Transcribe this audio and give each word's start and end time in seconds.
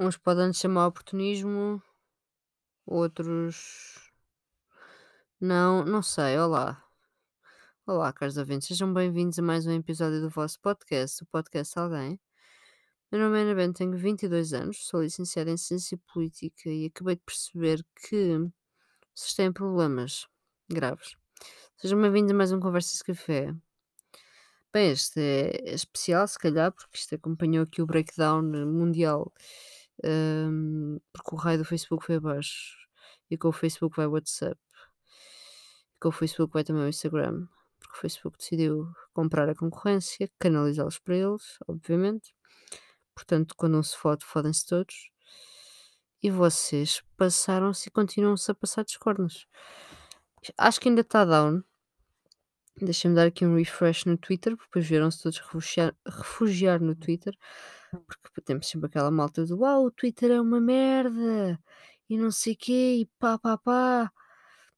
Uns 0.00 0.16
podem 0.16 0.52
chamar 0.52 0.86
oportunismo, 0.86 1.82
outros 2.86 4.10
não, 5.38 5.84
não 5.84 6.02
sei. 6.02 6.38
Olá. 6.38 6.82
Olá, 7.86 8.10
caros 8.12 8.38
ouvintes, 8.38 8.68
sejam 8.68 8.92
bem-vindos 8.92 9.38
a 9.38 9.42
mais 9.42 9.66
um 9.66 9.72
episódio 9.72 10.20
do 10.20 10.30
vosso 10.30 10.58
podcast, 10.60 11.22
o 11.22 11.26
Podcast 11.26 11.78
Alguém. 11.78 12.18
Meu 13.10 13.20
nome 13.20 13.38
é 13.38 13.42
Ana 13.42 13.54
Bento, 13.54 13.76
tenho 13.76 13.96
22 13.96 14.54
anos, 14.54 14.86
sou 14.86 15.02
licenciada 15.02 15.50
em 15.50 15.58
Ciência 15.58 15.98
Política 16.12 16.70
e 16.70 16.86
acabei 16.86 17.16
de 17.16 17.22
perceber 17.26 17.84
que 17.94 18.38
vocês 19.14 19.34
têm 19.34 19.52
problemas 19.52 20.26
graves. 20.70 21.16
Sejam 21.76 22.00
bem-vindos 22.00 22.32
a 22.32 22.34
mais 22.34 22.50
um 22.50 22.60
Conversas 22.60 22.98
de 22.98 23.04
Café. 23.04 23.54
Bem, 24.72 24.90
este 24.90 25.20
é 25.20 25.74
especial, 25.74 26.26
se 26.26 26.38
calhar, 26.38 26.72
porque 26.72 26.96
isto 26.96 27.14
acompanhou 27.14 27.64
aqui 27.64 27.82
o 27.82 27.86
breakdown 27.86 28.42
mundial, 28.42 29.30
hum, 30.04 30.98
porque 31.12 31.34
o 31.34 31.38
raio 31.38 31.58
do 31.58 31.64
Facebook 31.64 32.04
foi 32.04 32.16
abaixo 32.16 32.76
e 33.30 33.36
com 33.36 33.48
o 33.48 33.52
Facebook 33.52 33.96
vai 33.96 34.06
o 34.06 34.12
WhatsApp, 34.12 34.60
e 35.96 36.00
com 36.00 36.08
o 36.08 36.12
Facebook 36.12 36.52
vai 36.52 36.64
também 36.64 36.84
o 36.84 36.88
Instagram, 36.88 37.46
porque 37.80 37.96
o 37.96 38.00
Facebook 38.00 38.38
decidiu 38.38 38.92
comprar 39.12 39.48
a 39.48 39.54
concorrência, 39.54 40.30
canalizá-los 40.38 40.98
para 40.98 41.16
eles, 41.16 41.58
obviamente. 41.66 42.34
Portanto, 43.14 43.54
quando 43.56 43.74
não 43.74 43.82
se 43.82 43.96
fode, 43.96 44.24
fodem-se 44.24 44.66
todos. 44.66 45.10
E 46.22 46.30
vocês 46.30 47.02
passaram-se 47.16 47.88
e 47.88 47.90
continuam-se 47.90 48.50
a 48.50 48.54
passar 48.54 48.84
dos. 48.84 49.46
Acho 50.56 50.80
que 50.80 50.88
ainda 50.88 51.00
está 51.00 51.24
down. 51.24 51.62
Deixem-me 52.80 53.14
dar 53.14 53.26
aqui 53.26 53.44
um 53.44 53.56
refresh 53.56 54.04
no 54.04 54.16
Twitter, 54.16 54.56
porque 54.56 54.68
depois 54.68 54.86
viram-se 54.86 55.22
todos 55.22 55.38
refugiar, 55.38 55.94
refugiar 56.06 56.80
no 56.80 56.94
Twitter, 56.94 57.36
porque 58.00 58.40
temos 58.42 58.68
sempre 58.68 58.86
aquela 58.88 59.10
malta 59.10 59.44
do 59.44 59.58
uau, 59.60 59.86
o 59.86 59.90
Twitter 59.90 60.30
é 60.32 60.40
uma 60.40 60.60
merda 60.60 61.58
e 62.08 62.18
não 62.18 62.30
sei 62.30 62.54
quê, 62.56 62.98
e 63.00 63.06
pá 63.18 63.38
pá 63.38 63.58
pá. 63.58 64.12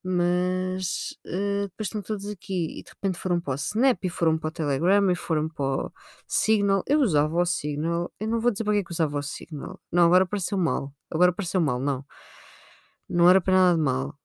Mas 0.07 1.17
eh, 1.25 1.63
depois 1.63 1.87
estão 1.89 2.03
todos 2.03 2.27
aqui 2.29 2.79
e 2.79 2.83
de 2.83 2.91
repente 2.91 3.19
foram 3.19 3.41
para 3.41 3.53
o 3.53 3.57
Snap 3.57 4.05
e 4.05 4.11
foram 4.11 4.39
para 4.39 4.49
o 4.49 4.51
Telegram 4.51 5.11
e 5.11 5.15
foram 5.17 5.49
para 5.49 5.65
o 5.87 5.93
Signal. 6.27 6.83
Eu 6.87 7.01
usava 7.01 7.35
o 7.41 7.47
Signal, 7.47 8.13
eu 8.21 8.29
não 8.29 8.39
vou 8.41 8.51
dizer 8.51 8.65
para 8.65 8.75
que 8.75 8.81
é 8.81 8.85
que 8.85 8.93
usava 8.93 9.19
o 9.19 9.23
Signal. 9.23 9.81
Não, 9.91 10.05
agora 10.05 10.27
pareceu 10.27 10.59
mal. 10.59 10.93
Agora 11.11 11.33
pareceu 11.33 11.61
mal, 11.61 11.81
não. 11.81 12.05
Não 13.09 13.29
era 13.31 13.41
para 13.41 13.55
nada 13.55 13.77
de 13.77 13.83
mal. 13.83 14.19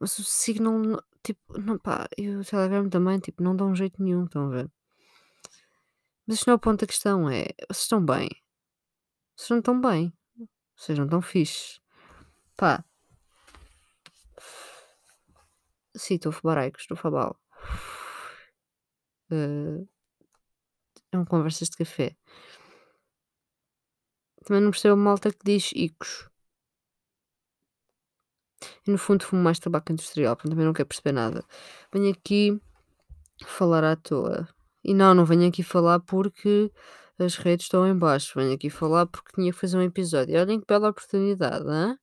Mas 0.00 0.18
o 0.18 0.24
Signal, 0.24 1.02
tipo, 1.22 1.60
não, 1.60 1.78
pá, 1.78 2.08
e 2.16 2.28
o 2.30 2.44
Telegram 2.44 2.88
também, 2.88 3.18
tipo, 3.20 3.42
não 3.42 3.56
dá 3.56 3.64
um 3.64 3.74
jeito 3.74 4.02
nenhum, 4.02 4.24
estão 4.24 4.46
a 4.46 4.50
ver? 4.50 4.70
Mas 6.26 6.38
isto 6.38 6.46
não 6.48 6.54
é 6.54 6.56
o 6.56 6.60
ponto 6.60 6.80
da 6.80 6.86
questão, 6.86 7.30
é, 7.30 7.46
vocês 7.68 7.82
estão 7.82 8.04
bem? 8.04 8.28
Vocês 9.36 9.50
não 9.50 9.58
estão 9.58 9.80
bem? 9.80 10.12
Vocês 10.76 10.98
não 10.98 11.04
estão 11.04 11.22
fixe? 11.22 11.80
Pá. 12.56 12.84
Sim, 15.96 16.14
estou 16.16 16.30
a 16.30 16.32
fabaraico, 16.32 16.78
estou 16.78 16.96
fabal. 16.96 17.38
Eh, 19.30 19.86
é 21.12 21.18
um 21.18 21.24
conversas 21.24 21.68
de 21.70 21.76
café. 21.76 22.16
Também 24.44 24.62
não 24.62 24.70
percebo 24.70 24.94
a 24.94 24.96
malta 24.96 25.32
que 25.32 25.44
diz 25.44 25.72
icos. 25.74 26.28
E 28.86 28.90
no 28.90 28.98
fundo 28.98 29.24
fumo 29.24 29.42
mais 29.42 29.58
tabaco 29.58 29.92
industrial, 29.92 30.36
portanto 30.36 30.52
também 30.52 30.66
não 30.66 30.72
quero 30.72 30.88
perceber 30.88 31.12
nada. 31.12 31.44
Venho 31.92 32.10
aqui 32.12 32.60
falar 33.44 33.84
à 33.84 33.96
toa. 33.96 34.48
E 34.86 34.94
não, 34.94 35.12
não 35.12 35.24
venho 35.24 35.48
aqui 35.48 35.64
falar 35.64 35.98
porque 35.98 36.70
as 37.18 37.34
redes 37.34 37.66
estão 37.66 37.84
em 37.88 37.98
baixo. 37.98 38.38
Venho 38.38 38.54
aqui 38.54 38.70
falar 38.70 39.04
porque 39.06 39.32
tinha 39.34 39.52
que 39.52 39.58
fazer 39.58 39.76
um 39.76 39.82
episódio. 39.82 40.32
E 40.36 40.38
olhem 40.38 40.60
que 40.60 40.66
bela 40.66 40.90
oportunidade, 40.90 41.66
hã? 41.68 41.98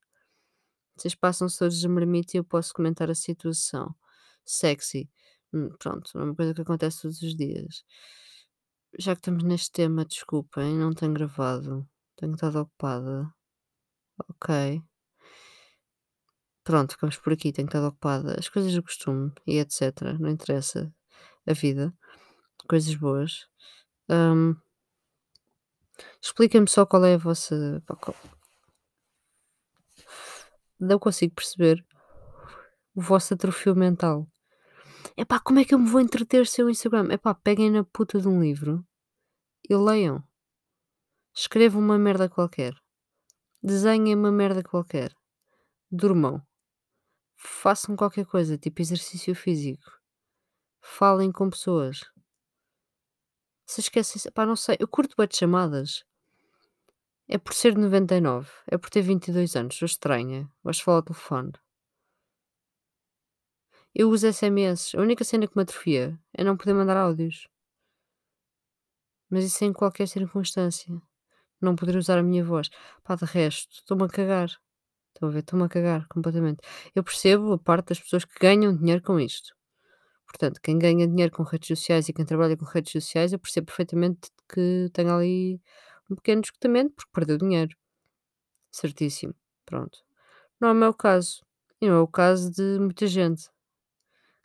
Vocês 0.98 1.16
passam-se 1.16 1.58
todos 1.58 1.84
a 1.86 1.88
marmita 1.88 2.36
e 2.36 2.39
eu 2.39 2.44
posso 2.44 2.73
comentar 2.73 3.09
a 3.09 3.16
situação. 3.16 3.95
Sexy. 4.43 5.10
Hum, 5.54 5.70
pronto, 5.80 6.11
é 6.20 6.23
uma 6.23 6.36
coisa 6.36 6.54
que 6.54 6.61
acontece 6.61 7.04
todos 7.04 7.22
os 7.22 7.33
dias. 7.38 7.86
Já 8.99 9.16
que 9.16 9.22
estamos 9.22 9.43
neste 9.43 9.72
tema, 9.72 10.04
desculpem, 10.04 10.77
não 10.77 10.92
tenho 10.92 11.14
gravado. 11.14 11.88
Tenho 12.17 12.33
estado 12.33 12.60
ocupada. 12.60 13.33
Ok. 14.30 14.83
Pronto, 16.66 16.92
ficamos 16.92 17.16
por 17.17 17.32
aqui, 17.32 17.54
tenho 17.54 17.67
estado 17.67 17.88
ocupada. 17.88 18.38
As 18.38 18.49
coisas 18.49 18.73
do 18.73 18.83
costume 18.83 19.32
e 19.48 19.60
etc. 19.60 20.02
Não 20.20 20.30
interessa. 20.30 20.93
A 21.48 21.54
vida. 21.54 21.93
Coisas 22.67 22.95
boas. 22.95 23.47
Hum, 24.09 24.55
Expliquem-me 26.21 26.67
só 26.67 26.85
qual 26.85 27.05
é 27.05 27.15
a 27.15 27.17
vossa. 27.17 27.83
pá, 27.85 27.97
Não 30.79 30.97
consigo 30.97 31.35
perceber 31.35 31.85
o 32.95 33.01
vosso 33.01 33.33
atrofio 33.33 33.75
mental. 33.75 34.27
Epá, 35.17 35.39
como 35.39 35.59
é 35.59 35.65
que 35.65 35.73
eu 35.73 35.79
me 35.79 35.89
vou 35.89 36.01
entreter 36.01 36.47
sem 36.47 36.65
o 36.65 36.69
Instagram? 36.69 37.11
Epá, 37.11 37.33
peguem 37.35 37.69
na 37.69 37.83
puta 37.83 38.19
de 38.19 38.27
um 38.27 38.41
livro 38.41 38.85
e 39.69 39.75
leiam. 39.75 40.23
Escrevam 41.35 41.81
uma 41.81 41.97
merda 41.97 42.30
qualquer. 42.30 42.73
Desenhem 43.61 44.15
uma 44.15 44.31
merda 44.31 44.63
qualquer. 44.63 45.15
Durmam. 45.91 46.41
Façam 47.35 47.95
qualquer 47.95 48.25
coisa, 48.25 48.57
tipo 48.57 48.81
exercício 48.81 49.35
físico. 49.35 49.91
Falem 50.81 51.31
com 51.31 51.49
pessoas. 51.49 52.01
Se 53.65 53.81
esquecem, 53.81 54.31
pá, 54.33 54.45
não 54.45 54.55
sei. 54.55 54.77
Eu 54.79 54.87
curto 54.87 55.15
bem 55.17 55.27
de 55.27 55.37
chamadas. 55.37 56.05
É 57.27 57.37
por 57.37 57.53
ser 57.53 57.73
de 57.73 57.79
99. 57.79 58.49
É 58.67 58.77
por 58.77 58.89
ter 58.89 59.01
22 59.01 59.55
anos. 59.55 59.75
Sou 59.75 59.85
estranha. 59.85 60.49
Gosto 60.63 60.83
falar 60.83 60.97
ao 60.97 61.03
telefone. 61.03 61.53
Eu 63.95 64.09
uso 64.09 64.31
SMS. 64.31 64.95
A 64.95 65.01
única 65.01 65.23
cena 65.23 65.47
que 65.47 65.55
me 65.55 65.63
atrofia 65.63 66.19
é 66.33 66.43
não 66.43 66.57
poder 66.57 66.73
mandar 66.73 66.97
áudios. 66.97 67.47
Mas 69.29 69.45
isso 69.45 69.63
em 69.63 69.73
qualquer 69.73 70.07
circunstância. 70.07 71.01
Não 71.61 71.75
poder 71.75 71.95
usar 71.95 72.17
a 72.19 72.23
minha 72.23 72.43
voz. 72.43 72.69
Pá, 73.03 73.15
de 73.15 73.25
resto, 73.25 73.71
estou-me 73.75 74.03
a 74.03 74.07
cagar. 74.07 74.49
Estão 75.13 75.30
a 75.30 75.31
ver? 75.31 75.39
Estou-me 75.39 75.65
a 75.65 75.69
cagar 75.69 76.07
completamente. 76.07 76.59
Eu 76.93 77.03
percebo 77.03 77.53
a 77.53 77.57
parte 77.57 77.89
das 77.89 77.99
pessoas 77.99 78.25
que 78.25 78.37
ganham 78.39 78.75
dinheiro 78.75 79.01
com 79.01 79.19
isto. 79.19 79.55
Portanto, 80.26 80.60
quem 80.61 80.80
ganha 80.80 81.08
dinheiro 81.08 81.32
com 81.32 81.44
redes 81.44 81.67
sociais 81.67 82.10
e 82.10 82.14
quem 82.14 82.26
trabalha 82.26 82.58
com 82.58 82.66
redes 82.66 82.92
sociais, 82.92 83.34
eu 83.34 83.39
percebo 83.39 83.67
perfeitamente 83.67 84.30
que 84.52 84.89
tem 84.94 85.10
ali 85.10 85.61
um 86.10 86.16
pequeno 86.16 86.42
esgotamento 86.42 86.94
porque 86.95 87.11
perdeu 87.14 87.38
dinheiro. 87.38 87.76
Certíssimo. 88.72 89.36
Pronto. 89.66 90.00
Não 90.60 90.70
é 90.70 90.72
o 90.72 90.76
meu 90.76 90.94
caso. 90.94 91.42
E 91.80 91.88
não 91.88 91.95
é 91.95 92.00
o 92.00 92.08
caso 92.08 92.52
de 92.52 92.80
muita 92.80 93.06
gente. 93.08 93.44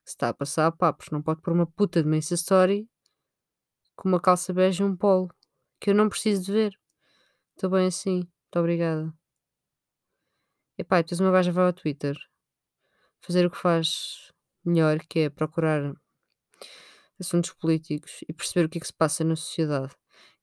Se 0.05 0.15
está 0.15 0.29
a 0.29 0.35
passar 0.35 0.67
a 0.67 0.73
papos. 0.73 1.09
Não 1.11 1.23
pode 1.23 1.41
pôr 1.41 1.53
uma 1.53 1.67
puta 1.67 2.03
de 2.03 2.09
uma 2.09 2.17
Insta 2.17 2.35
Story 2.35 2.89
com 3.97 4.09
uma 4.09 4.21
calça 4.21 4.53
bege 4.53 4.83
e 4.83 4.87
um 4.87 4.97
polo. 4.97 5.29
Que 5.81 5.91
eu 5.91 5.95
não 5.95 6.09
preciso 6.09 6.45
de 6.45 6.53
ver. 6.53 6.79
Estou 7.55 7.71
bem 7.71 7.87
assim. 7.87 8.17
Muito 8.17 8.59
obrigada. 8.59 9.13
Epá, 10.77 11.01
depois 11.01 11.21
uma 11.21 11.33
gaja 11.33 11.51
vai 11.51 11.67
ao 11.67 11.73
Twitter 11.73 12.17
fazer 13.21 13.47
o 13.47 13.51
que 13.51 13.59
faz 13.59 14.33
melhor, 14.65 14.99
que 15.09 15.21
é 15.21 15.31
procurar 15.31 15.95
assuntos 17.21 17.53
políticos 17.53 18.21
e 18.29 18.33
perceber 18.33 18.67
o 18.67 18.69
que 18.69 18.79
é 18.79 18.81
que 18.81 18.87
se 18.87 18.93
passa 18.93 19.25
na 19.25 19.37
sociedade. 19.37 19.95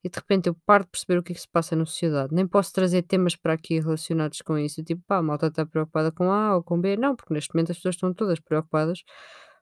E 0.04 0.08
de 0.08 0.16
repente 0.18 0.48
eu 0.48 0.54
paro 0.66 0.84
de 0.84 0.90
perceber 0.90 1.18
o 1.18 1.22
que 1.22 1.32
é 1.32 1.34
que 1.34 1.40
se 1.40 1.48
passa 1.48 1.74
na 1.74 1.84
sociedade. 1.84 2.34
Nem 2.34 2.46
posso 2.46 2.72
trazer 2.72 3.02
temas 3.02 3.34
para 3.34 3.54
aqui 3.54 3.80
relacionados 3.80 4.40
com 4.42 4.56
isso. 4.58 4.82
Tipo, 4.84 5.02
pá, 5.06 5.16
a 5.18 5.22
malta 5.22 5.48
está 5.48 5.66
preocupada 5.66 6.12
com 6.12 6.30
A 6.30 6.54
ou 6.56 6.62
com 6.62 6.80
B. 6.80 6.96
Não, 6.96 7.16
porque 7.16 7.34
neste 7.34 7.54
momento 7.54 7.72
as 7.72 7.78
pessoas 7.78 7.96
estão 7.96 8.14
todas 8.14 8.38
preocupadas 8.38 9.02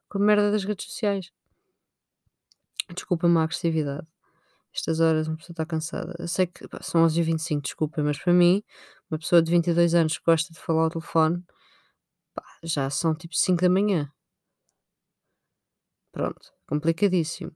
com 0.08 0.18
a 0.18 0.20
merda 0.20 0.50
das 0.50 0.64
redes 0.64 0.86
sociais. 0.86 1.30
Desculpa-me 2.94 3.38
a 3.38 3.42
agressividade. 3.44 4.06
Estas 4.74 5.00
horas 5.00 5.28
uma 5.28 5.36
pessoa 5.36 5.54
está 5.54 5.64
cansada. 5.64 6.14
Eu 6.18 6.28
sei 6.28 6.46
que 6.46 6.68
pá, 6.68 6.80
são 6.82 7.06
11h25, 7.06 7.62
desculpa, 7.62 8.02
mas 8.02 8.18
para 8.18 8.32
mim, 8.32 8.62
uma 9.10 9.18
pessoa 9.18 9.40
de 9.42 9.50
22 9.50 9.94
anos 9.94 10.18
que 10.18 10.24
gosta 10.24 10.52
de 10.52 10.60
falar 10.60 10.82
ao 10.84 10.90
telefone, 10.90 11.42
pá, 12.34 12.44
já 12.62 12.90
são 12.90 13.14
tipo 13.14 13.34
5 13.34 13.62
da 13.62 13.70
manhã. 13.70 14.10
Pronto, 16.14 16.52
complicadíssimo. 16.68 17.50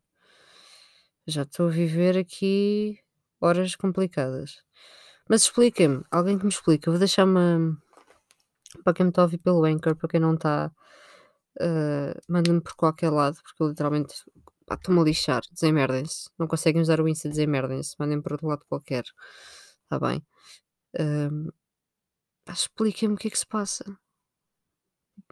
Já 1.29 1.43
estou 1.43 1.69
a 1.69 1.71
viver 1.71 2.19
aqui 2.19 2.99
horas 3.41 3.77
complicadas. 3.77 4.65
Mas 5.29 5.43
expliquem-me, 5.43 6.03
alguém 6.11 6.37
que 6.37 6.45
me 6.45 6.51
explica. 6.51 6.91
Vou 6.91 6.99
deixar 6.99 7.25
uma. 7.25 7.79
Para 8.83 8.95
quem 8.95 9.05
me 9.07 9.11
está 9.11 9.23
a 9.23 9.27
ouvir 9.27 9.39
pelo 9.39 9.65
Anchor, 9.65 9.95
para 9.95 10.09
quem 10.09 10.19
não 10.19 10.35
está, 10.35 10.73
uh, 11.61 12.21
mandem-me 12.29 12.61
por 12.61 12.75
qualquer 12.75 13.11
lado, 13.11 13.39
porque 13.45 13.63
eu 13.63 13.69
literalmente 13.69 14.25
estou-me 14.69 15.01
a 15.01 15.05
lixar. 15.05 15.43
Desemerdem-se. 15.53 16.29
Não 16.37 16.49
conseguem 16.49 16.83
usar 16.83 17.01
o 17.01 17.09
Insta, 17.09 17.29
desemerdem-se. 17.29 17.95
Mandem 17.97 18.21
por 18.21 18.33
outro 18.33 18.49
lado 18.49 18.65
qualquer. 18.69 19.05
Está 19.85 20.01
bem? 20.01 20.27
Um, 20.99 21.49
expliquem-me 22.51 23.15
o 23.15 23.19
que 23.19 23.29
é 23.29 23.31
que 23.31 23.39
se 23.39 23.47
passa. 23.47 23.85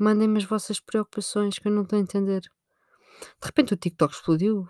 Mandem-me 0.00 0.38
as 0.38 0.44
vossas 0.44 0.78
preocupações 0.78 1.58
que 1.58 1.66
eu 1.66 1.72
não 1.72 1.82
estou 1.82 1.98
a 1.98 2.02
entender. 2.02 2.48
De 3.40 3.46
repente 3.46 3.74
o 3.74 3.76
TikTok 3.76 4.14
explodiu. 4.14 4.68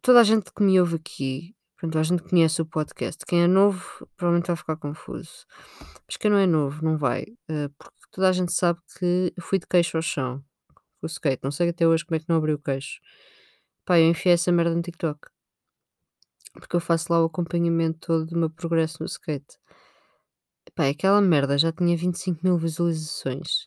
Toda 0.00 0.20
a 0.20 0.24
gente 0.24 0.52
que 0.52 0.62
me 0.62 0.80
ouve 0.80 0.96
aqui, 0.96 1.54
Pronto, 1.82 1.98
a 1.98 2.02
gente 2.04 2.22
conhece 2.22 2.62
o 2.62 2.64
podcast. 2.64 3.26
Quem 3.26 3.42
é 3.42 3.48
novo 3.48 4.08
provavelmente 4.16 4.46
vai 4.46 4.54
ficar 4.54 4.76
confuso. 4.76 5.44
Mas 6.06 6.16
quem 6.16 6.30
não 6.30 6.38
é 6.38 6.46
novo 6.46 6.84
não 6.84 6.96
vai, 6.96 7.24
eh, 7.48 7.68
porque 7.76 8.06
toda 8.12 8.28
a 8.28 8.32
gente 8.32 8.52
sabe 8.52 8.78
que 8.96 9.34
fui 9.40 9.58
de 9.58 9.66
queixo 9.66 9.96
ao 9.96 10.02
chão 10.02 10.44
com 10.68 10.78
o 11.02 11.06
skate. 11.06 11.40
Não 11.42 11.50
sei 11.50 11.70
até 11.70 11.84
hoje 11.84 12.04
como 12.04 12.14
é 12.14 12.20
que 12.20 12.28
não 12.28 12.36
abriu 12.36 12.54
o 12.54 12.58
queixo. 12.60 13.00
Pá, 13.84 13.98
eu 13.98 14.08
enfiei 14.08 14.34
essa 14.34 14.52
merda 14.52 14.76
no 14.76 14.80
TikTok. 14.80 15.28
Porque 16.52 16.76
eu 16.76 16.80
faço 16.80 17.12
lá 17.12 17.20
o 17.20 17.26
acompanhamento 17.26 17.98
todo 17.98 18.26
do 18.26 18.38
meu 18.38 18.48
progresso 18.48 18.98
no 19.00 19.06
skate. 19.06 19.58
Pá, 20.76 20.86
aquela 20.86 21.20
merda 21.20 21.58
já 21.58 21.72
tinha 21.72 21.96
25 21.96 22.40
mil 22.44 22.56
visualizações. 22.58 23.66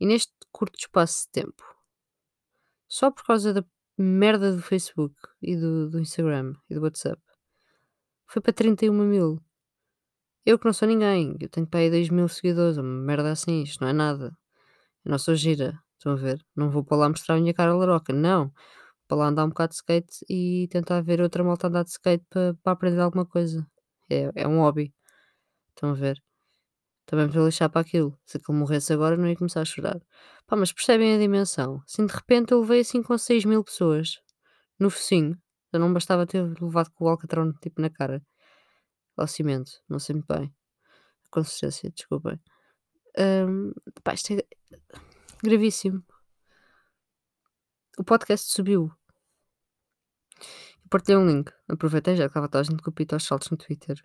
E 0.00 0.06
neste 0.06 0.32
curto 0.50 0.78
espaço 0.78 1.26
de 1.26 1.42
tempo, 1.42 1.62
só 2.88 3.10
por 3.10 3.24
causa 3.24 3.52
da 3.54 3.64
merda 3.98 4.54
do 4.54 4.62
Facebook 4.62 5.14
e 5.42 5.56
do, 5.56 5.90
do 5.90 6.00
Instagram 6.00 6.54
e 6.68 6.74
do 6.74 6.82
WhatsApp, 6.82 7.20
foi 8.26 8.42
para 8.42 8.52
31 8.52 8.92
mil. 8.92 9.40
Eu 10.44 10.58
que 10.58 10.64
não 10.66 10.72
sou 10.72 10.86
ninguém, 10.86 11.36
eu 11.40 11.48
tenho 11.48 11.66
para 11.66 11.80
aí 11.80 11.90
2 11.90 12.08
mil 12.10 12.28
seguidores, 12.28 12.76
uma 12.78 12.84
merda 12.84 13.32
assim, 13.32 13.62
isto 13.62 13.80
não 13.82 13.88
é 13.88 13.92
nada. 13.92 14.36
Eu 15.04 15.10
não 15.10 15.18
sou 15.18 15.34
gira, 15.34 15.80
estão 15.96 16.12
a 16.12 16.16
ver? 16.16 16.44
Não 16.54 16.70
vou 16.70 16.84
para 16.84 16.98
lá 16.98 17.08
mostrar 17.08 17.36
a 17.36 17.40
minha 17.40 17.54
cara 17.54 17.74
laroca, 17.74 18.12
não. 18.12 18.46
Vou 18.46 18.54
para 19.08 19.18
lá 19.18 19.26
andar 19.28 19.44
um 19.44 19.48
bocado 19.50 19.70
de 19.70 19.76
skate 19.76 20.24
e 20.30 20.68
tentar 20.70 21.00
ver 21.02 21.20
outra 21.20 21.44
malta 21.44 21.68
andar 21.68 21.84
de 21.84 21.90
skate 21.90 22.24
para, 22.30 22.54
para 22.62 22.72
aprender 22.72 23.00
alguma 23.00 23.26
coisa. 23.26 23.66
É, 24.10 24.30
é 24.36 24.48
um 24.48 24.60
hobby, 24.60 24.94
estão 25.74 25.90
a 25.90 25.94
ver? 25.94 26.22
Também 27.06 27.28
para 27.30 27.40
lixar 27.42 27.70
para 27.70 27.80
aquilo. 27.80 28.18
Se 28.26 28.36
aquilo 28.36 28.58
morresse 28.58 28.92
agora, 28.92 29.16
não 29.16 29.28
ia 29.28 29.36
começar 29.36 29.60
a 29.60 29.64
chorar. 29.64 30.00
Pá, 30.46 30.56
mas 30.56 30.72
percebem 30.72 31.14
a 31.14 31.18
dimensão? 31.18 31.82
Assim, 31.86 32.04
de 32.04 32.12
repente, 32.12 32.52
eu 32.52 32.60
levei 32.60 32.80
assim 32.80 33.02
com 33.02 33.16
6 33.16 33.44
mil 33.44 33.62
pessoas 33.62 34.20
no 34.78 34.90
focinho. 34.90 35.40
Já 35.72 35.78
não 35.78 35.92
bastava 35.92 36.26
ter 36.26 36.42
levado 36.60 36.90
com 36.92 37.04
o 37.04 37.08
alcatrão 37.08 37.52
tipo 37.62 37.80
na 37.80 37.90
cara. 37.90 38.22
Ao 39.16 39.26
cimento, 39.26 39.70
não 39.88 39.98
sei 39.98 40.16
muito 40.16 40.26
bem. 40.26 40.54
A 41.24 41.28
consistência, 41.30 41.90
desculpem. 41.90 42.38
Hum, 43.18 43.72
pá, 44.04 44.12
isto 44.12 44.34
é 44.34 44.42
gravíssimo. 45.42 46.04
O 47.98 48.04
podcast 48.04 48.52
subiu. 48.52 48.92
Eu 50.38 50.88
partilhei 50.90 51.18
um 51.18 51.26
link. 51.26 51.50
Aproveitei 51.68 52.14
já 52.14 52.24
que 52.24 52.28
estava 52.28 52.48
toda 52.48 52.60
a 52.60 52.62
gente 52.64 52.82
com 52.82 52.90
o 52.90 52.92
pito 52.92 53.14
aos 53.14 53.24
saltos 53.24 53.50
no 53.50 53.56
Twitter. 53.56 53.96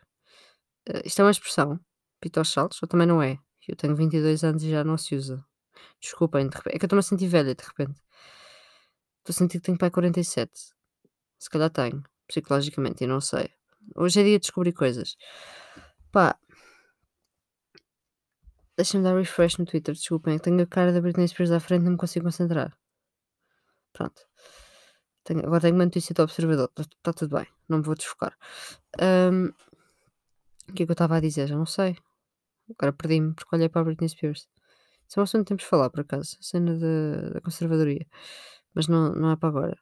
Uh, 0.90 1.02
isto 1.06 1.20
é 1.20 1.26
uma 1.26 1.32
expressão. 1.32 1.80
Pito 2.22 2.46
saltos? 2.46 2.82
Ou 2.82 2.88
também 2.88 3.08
não 3.08 3.22
é? 3.22 3.40
Eu 3.68 3.76
tenho 3.76 3.96
22 3.96 4.44
anos 4.44 4.64
e 4.64 4.70
já 4.70 4.84
não 4.84 4.98
se 4.98 5.16
usa. 5.16 5.44
Desculpem, 6.00 6.48
de 6.48 6.56
repente. 6.56 6.76
É 6.76 6.80
que 6.80 6.86
eu 6.86 6.88
estou-me 6.88 7.00
a 7.00 7.04
sentir 7.04 7.28
velha, 7.28 7.56
de 7.56 7.64
repente. 7.64 8.00
Estou 9.20 9.32
a 9.32 9.34
sentir 9.34 9.60
que 9.60 9.66
tenho 9.66 9.78
pai 9.78 9.90
47. 9.90 10.52
Se 11.40 11.50
calhar 11.50 11.70
tenho, 11.70 12.04
psicologicamente, 12.28 13.04
e 13.04 13.08
não 13.08 13.20
sei. 13.20 13.50
Hoje 13.96 14.22
é 14.22 14.24
dia 14.24 14.38
de 14.38 14.42
descobrir 14.42 14.74
coisas. 14.74 15.18
Pá. 16.12 16.38
Deixa-me 18.78 19.04
dar 19.04 19.16
refresh 19.16 19.58
no 19.58 19.66
Twitter, 19.66 19.94
desculpem. 19.94 20.38
Tenho 20.40 20.62
a 20.62 20.68
cara 20.68 20.94
da 20.94 21.02
Britney 21.02 21.28
Spears 21.28 21.52
à 21.52 21.60
frente 21.60 21.84
não 21.84 21.92
me 21.92 21.98
consigo 21.98 22.26
concentrar. 22.26 22.78
Pronto. 23.94 24.22
Tenho, 25.24 25.46
agora 25.46 25.62
tenho 25.62 25.76
uma 25.76 25.86
notícia 25.86 26.14
do 26.14 26.24
observador. 26.24 26.70
Está 26.78 26.84
tá 27.04 27.14
tudo 27.14 27.38
bem. 27.38 27.48
Não 27.68 27.80
me 27.80 27.84
vou 27.84 27.96
desfocar. 27.96 28.38
Um, 29.00 29.48
o 30.70 30.74
que 30.74 30.84
é 30.84 30.86
que 30.86 30.92
eu 30.92 30.94
estava 30.94 31.18
a 31.18 31.20
dizer? 31.20 31.48
Já 31.48 31.56
não 31.56 31.66
sei. 31.66 31.98
Agora 32.78 32.94
perdi-me 32.94 33.34
porque 33.34 33.56
olhei 33.56 33.70
para 33.70 33.82
a 33.82 33.84
Britney 33.86 34.10
Spears. 34.10 34.48
Isso 35.08 35.20
é 35.20 35.22
um 35.22 35.24
assunto 35.24 35.44
que 35.44 35.48
temos 35.50 35.64
de 35.64 35.70
falar, 35.70 35.90
por 35.90 36.02
acaso. 36.02 36.38
A 36.40 36.44
cena 36.44 36.78
da, 36.78 37.30
da 37.32 37.42
conservadoria. 37.42 38.06
Mas 38.74 38.88
não, 38.88 39.14
não 39.14 39.32
é 39.32 39.36
para 39.36 39.50
agora. 39.50 39.78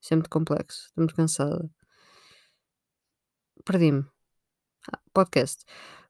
Isso 0.00 0.14
é 0.14 0.16
muito 0.16 0.30
complexo. 0.30 0.86
Estou 0.88 1.02
muito 1.02 1.14
cansada. 1.14 1.70
Perdi-me. 3.64 4.04
Ah, 4.92 5.00
podcast. 5.12 5.64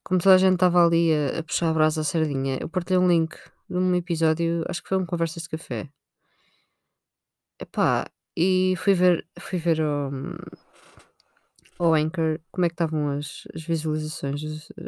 Como 0.05 0.20
toda 0.20 0.35
a 0.35 0.38
gente 0.38 0.55
estava 0.55 0.85
ali 0.85 1.12
a, 1.14 1.41
a 1.41 1.43
puxar 1.43 1.70
a 1.70 1.75
brasa 1.75 2.00
à 2.03 2.05
sardinha, 2.05 2.59
eu 2.61 2.69
partilhei 2.69 2.99
um 2.99 3.09
link 3.09 3.37
de 3.69 3.76
um 3.76 3.94
episódio, 3.94 4.64
acho 4.69 4.82
que 4.82 4.88
foi 4.88 4.99
um 4.99 5.06
Conversas 5.06 5.44
de 5.44 5.49
Café. 5.50 5.91
Epá, 7.59 8.11
e 8.37 8.75
fui 8.76 8.94
ver, 8.94 9.26
fui 9.38 9.59
ver 9.59 9.81
o, 9.81 10.11
ao 11.84 11.94
Anchor 11.94 12.40
como 12.50 12.64
é 12.67 12.69
que 12.69 12.75
estavam 12.75 13.11
as, 13.11 13.44
as 13.55 13.62
visualizações, 13.62 14.43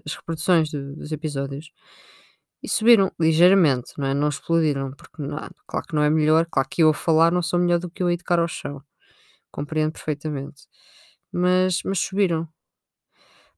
as, 0.04 0.14
reproduções 0.14 0.70
do- 0.70 0.96
dos 0.96 1.12
episódios. 1.12 1.70
E 2.62 2.68
subiram 2.68 3.12
ligeiramente, 3.20 3.92
não 3.98 4.06
é? 4.08 4.14
Não 4.14 4.28
explodiram, 4.28 4.92
porque 4.92 5.22
não, 5.22 5.38
claro 5.66 5.86
que 5.86 5.94
não 5.94 6.02
é 6.02 6.10
melhor, 6.10 6.46
claro 6.50 6.68
que 6.70 6.82
eu 6.82 6.90
a 6.90 6.94
falar 6.94 7.30
não 7.32 7.42
sou 7.42 7.58
melhor 7.58 7.78
do 7.78 7.90
que 7.90 8.02
eu 8.02 8.08
a 8.08 8.16
cara 8.18 8.42
ao 8.42 8.48
chão. 8.48 8.82
Compreendo 9.52 9.92
perfeitamente. 9.92 10.64
Mas, 11.32 11.82
mas 11.84 11.98
subiram. 12.00 12.48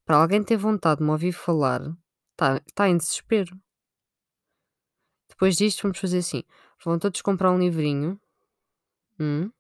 Para 0.06 0.16
alguém 0.16 0.42
ter 0.42 0.56
vontade 0.56 0.98
de 1.00 1.04
me 1.04 1.10
ouvir 1.10 1.32
falar, 1.32 1.82
está 2.32 2.60
tá 2.74 2.88
em 2.88 2.96
desespero. 2.96 3.54
Depois 5.28 5.56
disto, 5.56 5.82
vamos 5.82 5.98
fazer 6.00 6.18
assim: 6.18 6.42
vão 6.84 6.98
todos 6.98 7.22
comprar 7.22 7.52
um 7.52 7.58
livrinho, 7.60 8.20
hum, 9.18 9.50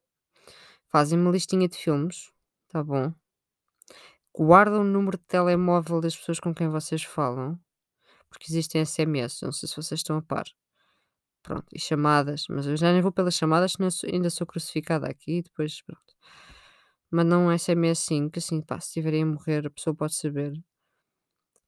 fazem 0.88 1.18
uma 1.18 1.30
listinha 1.30 1.68
de 1.68 1.76
filmes, 1.76 2.32
tá 2.68 2.82
bom? 2.82 3.12
Guardam 4.38 4.82
o 4.82 4.84
número 4.84 5.16
de 5.16 5.24
telemóvel 5.24 5.98
das 5.98 6.14
pessoas 6.14 6.38
com 6.38 6.54
quem 6.54 6.68
vocês 6.68 7.02
falam, 7.02 7.58
porque 8.28 8.46
existem 8.50 8.84
SMS, 8.84 9.42
não 9.42 9.50
sei 9.50 9.66
se 9.66 9.74
vocês 9.76 10.00
estão 10.00 10.18
a 10.18 10.22
par. 10.22 10.44
Pronto, 11.42 11.66
e 11.72 11.80
chamadas, 11.80 12.44
mas 12.50 12.66
eu 12.66 12.76
já 12.76 12.92
nem 12.92 13.00
vou 13.00 13.10
pelas 13.10 13.34
chamadas, 13.34 13.72
senão 13.72 13.88
ainda 14.12 14.28
sou 14.28 14.46
crucificada 14.46 15.08
aqui, 15.08 15.40
depois 15.40 15.80
pronto. 15.80 16.14
Mandam 17.10 17.46
um 17.46 17.50
SMS 17.50 18.00
sim, 18.00 18.28
que 18.28 18.38
assim, 18.38 18.60
pá, 18.60 18.78
se 18.78 18.88
estiverem 18.88 19.22
a 19.22 19.26
morrer, 19.26 19.66
a 19.66 19.70
pessoa 19.70 19.96
pode 19.96 20.14
saber. 20.14 20.52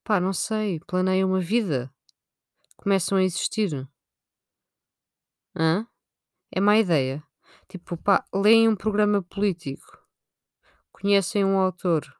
Pá, 0.05 0.21
não 0.21 0.33
sei, 0.35 0.81
planeiam 0.81 1.31
uma 1.31 1.41
vida. 1.41 1.91
Começam 2.77 3.17
a 3.17 3.23
existir. 3.23 3.89
Hã? 5.57 5.87
É 6.53 6.61
má 6.61 6.77
ideia. 6.77 7.23
Tipo, 7.69 7.97
pá, 7.97 8.25
leem 8.35 8.69
um 8.69 8.77
programa 8.77 9.23
político. 9.23 9.99
Conhecem 10.93 11.45
um 11.45 11.59
autor. 11.59 12.18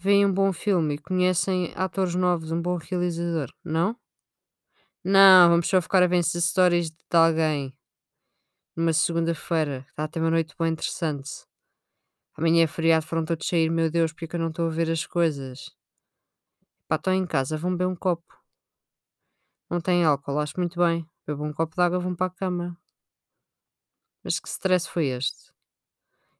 Veem 0.00 0.24
um 0.24 0.32
bom 0.32 0.52
filme 0.52 0.96
conhecem 0.96 1.72
atores 1.74 2.14
novos, 2.14 2.52
um 2.52 2.62
bom 2.62 2.76
realizador. 2.76 3.50
Não? 3.64 3.96
Não, 5.02 5.48
vamos 5.50 5.66
só 5.66 5.82
ficar 5.82 6.04
a 6.04 6.06
ver 6.06 6.18
essas 6.18 6.44
histórias 6.44 6.88
de 6.88 6.96
alguém. 7.10 7.76
Numa 8.76 8.92
segunda-feira. 8.92 9.84
Está 9.88 10.04
a 10.04 10.08
ter 10.08 10.20
uma 10.20 10.30
noite 10.30 10.54
bem 10.56 10.70
interessante. 10.70 11.28
Amanhã 12.36 12.62
é 12.62 12.66
feriado, 12.68 13.06
foram 13.06 13.24
todos 13.24 13.48
sair. 13.48 13.70
Meu 13.70 13.90
Deus, 13.90 14.12
porque 14.12 14.26
é 14.26 14.28
eu 14.36 14.40
não 14.40 14.50
estou 14.50 14.68
a 14.68 14.70
ver 14.70 14.88
as 14.88 15.04
coisas? 15.04 15.76
Pá, 16.86 16.94
estão 16.94 17.12
em 17.12 17.26
casa, 17.26 17.56
vão 17.56 17.72
beber 17.72 17.86
um 17.86 17.96
copo. 17.96 18.40
Não 19.68 19.80
têm 19.80 20.04
álcool, 20.04 20.38
acho 20.38 20.54
muito 20.58 20.78
bem. 20.78 21.04
Bebam 21.26 21.48
um 21.48 21.52
copo 21.52 21.74
de 21.74 21.82
água, 21.82 21.98
vão 21.98 22.14
para 22.14 22.28
a 22.28 22.30
cama. 22.30 22.80
Mas 24.22 24.38
que 24.38 24.48
stress 24.48 24.88
foi 24.88 25.08
este? 25.08 25.57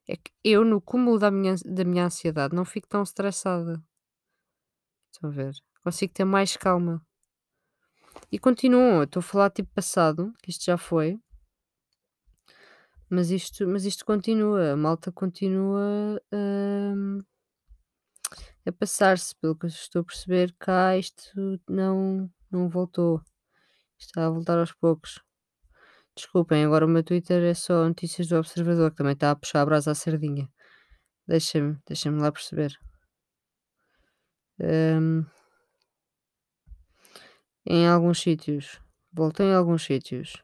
É 0.09 0.17
que 0.17 0.33
eu, 0.43 0.65
no 0.65 0.81
cúmulo 0.81 1.19
da 1.19 1.31
minha, 1.31 1.55
da 1.67 1.85
minha 1.85 2.07
ansiedade, 2.07 2.57
não 2.57 2.65
fico 2.65 2.89
tão 2.89 3.03
estressada. 3.03 3.83
Estão 5.13 5.29
a 5.29 5.33
ver? 5.33 5.53
Consigo 5.85 6.15
ter 6.15 6.25
mais 6.25 6.57
calma. 6.57 7.05
E 8.33 8.39
continuam, 8.39 9.03
estou 9.03 9.21
a 9.21 9.23
falar 9.23 9.51
tipo 9.51 9.71
passado, 9.75 10.33
que 10.43 10.51
isto 10.51 10.65
já 10.65 10.79
foi. 10.79 11.21
Mas 13.11 13.31
isto, 13.31 13.67
mas 13.67 13.85
isto 13.85 14.05
continua, 14.05 14.73
a 14.73 14.77
malta 14.77 15.13
continua 15.13 16.21
hum, 16.33 17.21
a 18.67 18.73
passar-se, 18.73 19.35
pelo 19.37 19.57
que 19.57 19.67
estou 19.67 20.03
a 20.03 20.05
perceber, 20.05 20.55
cá 20.59 20.97
isto 20.97 21.59
não, 21.69 22.31
não 22.51 22.69
voltou. 22.69 23.23
Está 23.99 24.27
a 24.27 24.31
voltar 24.31 24.59
aos 24.59 24.73
poucos. 24.73 25.21
Desculpem, 26.19 26.65
agora 26.65 26.85
o 26.85 26.89
meu 26.89 27.05
Twitter 27.05 27.45
é 27.45 27.55
só 27.55 27.87
notícias 27.87 28.27
do 28.27 28.37
Observador, 28.37 28.91
que 28.91 28.97
também 28.97 29.13
está 29.13 29.31
a 29.31 29.37
puxar 29.37 29.63
a 29.63 29.67
brasa 29.67 29.93
à 29.93 29.95
sardinha. 29.95 30.49
Deixa-me, 31.29 31.79
deixa-me 31.87 32.21
lá 32.21 32.33
perceber. 32.33 32.77
Hum, 34.61 35.25
em 37.65 37.87
alguns 37.87 38.21
sítios. 38.21 38.81
Voltou 39.13 39.47
em 39.47 39.55
alguns 39.55 39.85
sítios. 39.85 40.43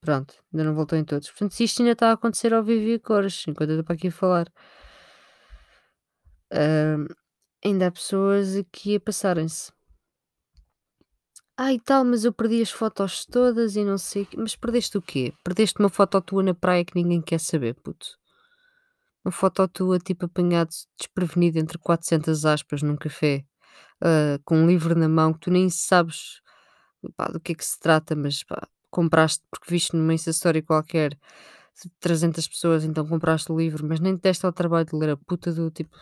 Pronto, 0.00 0.42
ainda 0.50 0.64
não 0.64 0.74
voltou 0.74 0.98
em 0.98 1.04
todos. 1.04 1.28
Portanto, 1.28 1.52
se 1.52 1.64
isto 1.64 1.82
ainda 1.82 1.92
está 1.92 2.08
a 2.08 2.12
acontecer 2.14 2.54
ao 2.54 2.64
vivo 2.64 2.88
e 2.88 2.98
cores, 2.98 3.44
enquanto 3.46 3.70
eu 3.70 3.74
estou 3.80 3.84
para 3.84 3.94
aqui 3.96 4.08
a 4.08 4.12
falar. 4.12 4.46
Hum, 6.50 7.06
ainda 7.62 7.88
há 7.88 7.90
pessoas 7.90 8.56
aqui 8.56 8.96
a 8.96 9.00
passarem-se. 9.00 9.70
E 11.68 11.78
tal, 11.78 12.04
mas 12.04 12.24
eu 12.24 12.32
perdi 12.32 12.62
as 12.62 12.70
fotos 12.70 13.24
todas 13.26 13.76
e 13.76 13.84
não 13.84 13.98
sei. 13.98 14.22
o 14.22 14.26
quê." 14.26 14.36
Mas 14.38 14.56
perdeste 14.56 14.96
o 14.98 15.02
quê? 15.02 15.32
Perdeste 15.44 15.78
uma 15.78 15.90
foto 15.90 16.20
tua 16.22 16.42
na 16.42 16.54
praia 16.54 16.84
que 16.84 16.94
ninguém 16.94 17.20
quer 17.20 17.38
saber, 17.38 17.74
puto. 17.74 18.18
Uma 19.24 19.32
foto 19.32 19.68
tua, 19.68 19.98
tipo, 19.98 20.24
apanhado 20.24 20.70
desprevenido 20.98 21.58
entre 21.58 21.78
400 21.78 22.46
aspas 22.46 22.82
num 22.82 22.96
café, 22.96 23.44
ah, 24.02 24.38
com 24.44 24.56
um 24.58 24.66
livro 24.68 24.94
na 24.98 25.08
mão 25.08 25.32
que 25.34 25.40
tu 25.40 25.50
nem 25.50 25.70
sabes 25.70 26.40
pá, 27.16 27.26
do 27.28 27.40
que 27.40 27.52
é 27.52 27.54
que 27.54 27.64
se 27.64 27.78
trata, 27.80 28.16
mas 28.16 28.42
pá, 28.44 28.68
compraste 28.90 29.44
porque 29.50 29.70
viste 29.70 29.96
numa 29.96 30.14
Story 30.14 30.62
qualquer 30.62 31.12
de 31.82 31.90
300 32.00 32.48
pessoas, 32.48 32.84
então 32.84 33.06
compraste 33.08 33.52
o 33.52 33.58
livro, 33.58 33.86
mas 33.86 34.00
nem 34.00 34.16
te 34.16 34.22
deste 34.22 34.46
ao 34.46 34.52
trabalho 34.52 34.86
de 34.86 34.96
ler 34.96 35.10
a 35.10 35.16
puta 35.16 35.52
do 35.52 35.70
tipo, 35.70 35.96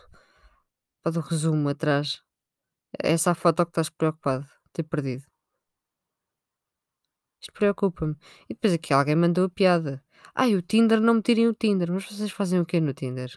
pá, 1.02 1.10
do 1.10 1.20
resumo 1.20 1.68
atrás. 1.68 2.22
É 3.02 3.12
essa 3.12 3.32
a 3.32 3.34
foto 3.34 3.64
que 3.66 3.70
estás 3.72 3.90
preocupado, 3.90 4.46
ter 4.72 4.84
perdido. 4.84 5.24
Isto 7.40 7.52
preocupa-me. 7.52 8.16
E 8.48 8.54
depois 8.54 8.72
aqui 8.72 8.92
alguém 8.92 9.16
mandou 9.16 9.44
a 9.44 9.50
piada. 9.50 10.02
Ai, 10.34 10.54
o 10.54 10.62
Tinder, 10.62 11.00
não 11.00 11.14
me 11.14 11.22
tirem 11.22 11.46
o 11.48 11.54
Tinder. 11.54 11.92
Mas 11.92 12.04
vocês 12.04 12.30
fazem 12.30 12.60
o 12.60 12.66
quê 12.66 12.80
no 12.80 12.92
Tinder? 12.92 13.30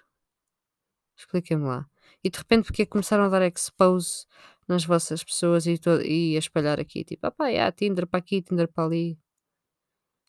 Expliquem-me 1.17 1.65
lá. 1.65 1.88
E 2.24 2.29
de 2.29 2.38
repente 2.38 2.65
porque 2.65 2.84
é 2.84 2.86
começaram 2.86 3.24
a 3.24 3.29
dar 3.29 3.41
expose 3.43 4.25
nas 4.67 4.86
vossas 4.86 5.24
pessoas 5.24 5.65
e, 5.65 5.79
e 6.05 6.36
a 6.36 6.39
espalhar 6.39 6.79
aqui, 6.79 7.03
tipo, 7.03 7.27
ah 7.27 7.31
pá, 7.31 7.72
Tinder 7.72 8.08
para 8.08 8.20
aqui, 8.20 8.41
Tinder 8.41 8.67
para 8.67 8.86
ali. 8.86 9.20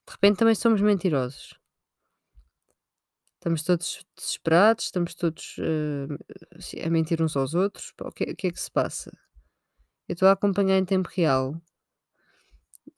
De 0.07 0.13
repente 0.13 0.39
também 0.39 0.55
somos 0.55 0.81
mentirosos. 0.81 1.55
Estamos 3.35 3.63
todos 3.63 4.05
desesperados, 4.17 4.85
estamos 4.85 5.15
todos 5.15 5.57
assim, 6.57 6.81
a 6.81 6.91
mentir 6.91 7.21
uns 7.21 7.37
aos 7.37 7.55
outros. 7.55 7.93
O 8.01 8.13
que, 8.13 8.25
o 8.25 8.37
que 8.37 8.47
é 8.49 8.51
que 8.53 8.61
se 8.61 8.71
passa? 8.71 9.11
Eu 10.09 10.15
estou 10.15 10.29
a 10.29 10.33
acompanhar 10.33 10.79
em 10.79 10.85
tempo 10.85 11.09
real, 11.13 11.61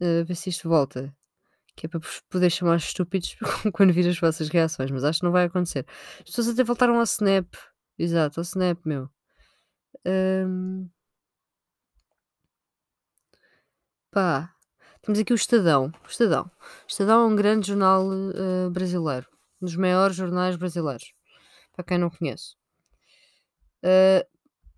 eh, 0.01 0.21
a 0.21 0.25
ver 0.25 0.35
se 0.37 0.51
isto 0.51 0.69
volta. 0.69 1.15
Que 1.77 1.87
é 1.87 1.89
para 1.89 2.01
poder 2.31 2.51
chamar 2.51 2.77
estúpidos 2.77 3.37
quando 3.75 3.93
vir 3.93 4.09
as 4.09 4.19
vossas 4.19 4.49
reações, 4.49 4.91
mas 4.91 5.05
acho 5.05 5.21
que 5.21 5.25
não 5.25 5.33
vai 5.33 5.47
acontecer. 5.47 5.87
As 6.19 6.25
pessoas 6.25 6.49
até 6.49 6.65
voltaram 6.65 6.97
ao 6.97 7.03
Snap. 7.05 7.47
Exato, 7.99 8.41
ao 8.41 8.43
Snap, 8.45 8.85
meu. 8.87 9.09
Hum, 10.07 10.89
pá, 14.11 14.55
temos 15.03 15.19
aqui 15.19 15.33
o 15.33 15.37
Estadão. 15.37 15.93
O 16.05 16.09
Estadão. 16.09 16.45
O 16.45 16.89
Estadão 16.89 17.23
é 17.23 17.27
um 17.27 17.37
grande 17.37 17.69
jornal 17.69 18.09
eh, 18.13 18.71
brasileiro. 18.71 19.27
Um 19.61 19.67
dos 19.67 19.77
maiores 19.77 20.17
jornais 20.17 20.57
brasileiros. 20.57 21.13
Para 21.73 21.85
quem 21.85 21.99
não 21.99 22.11
conhece. 22.11 22.57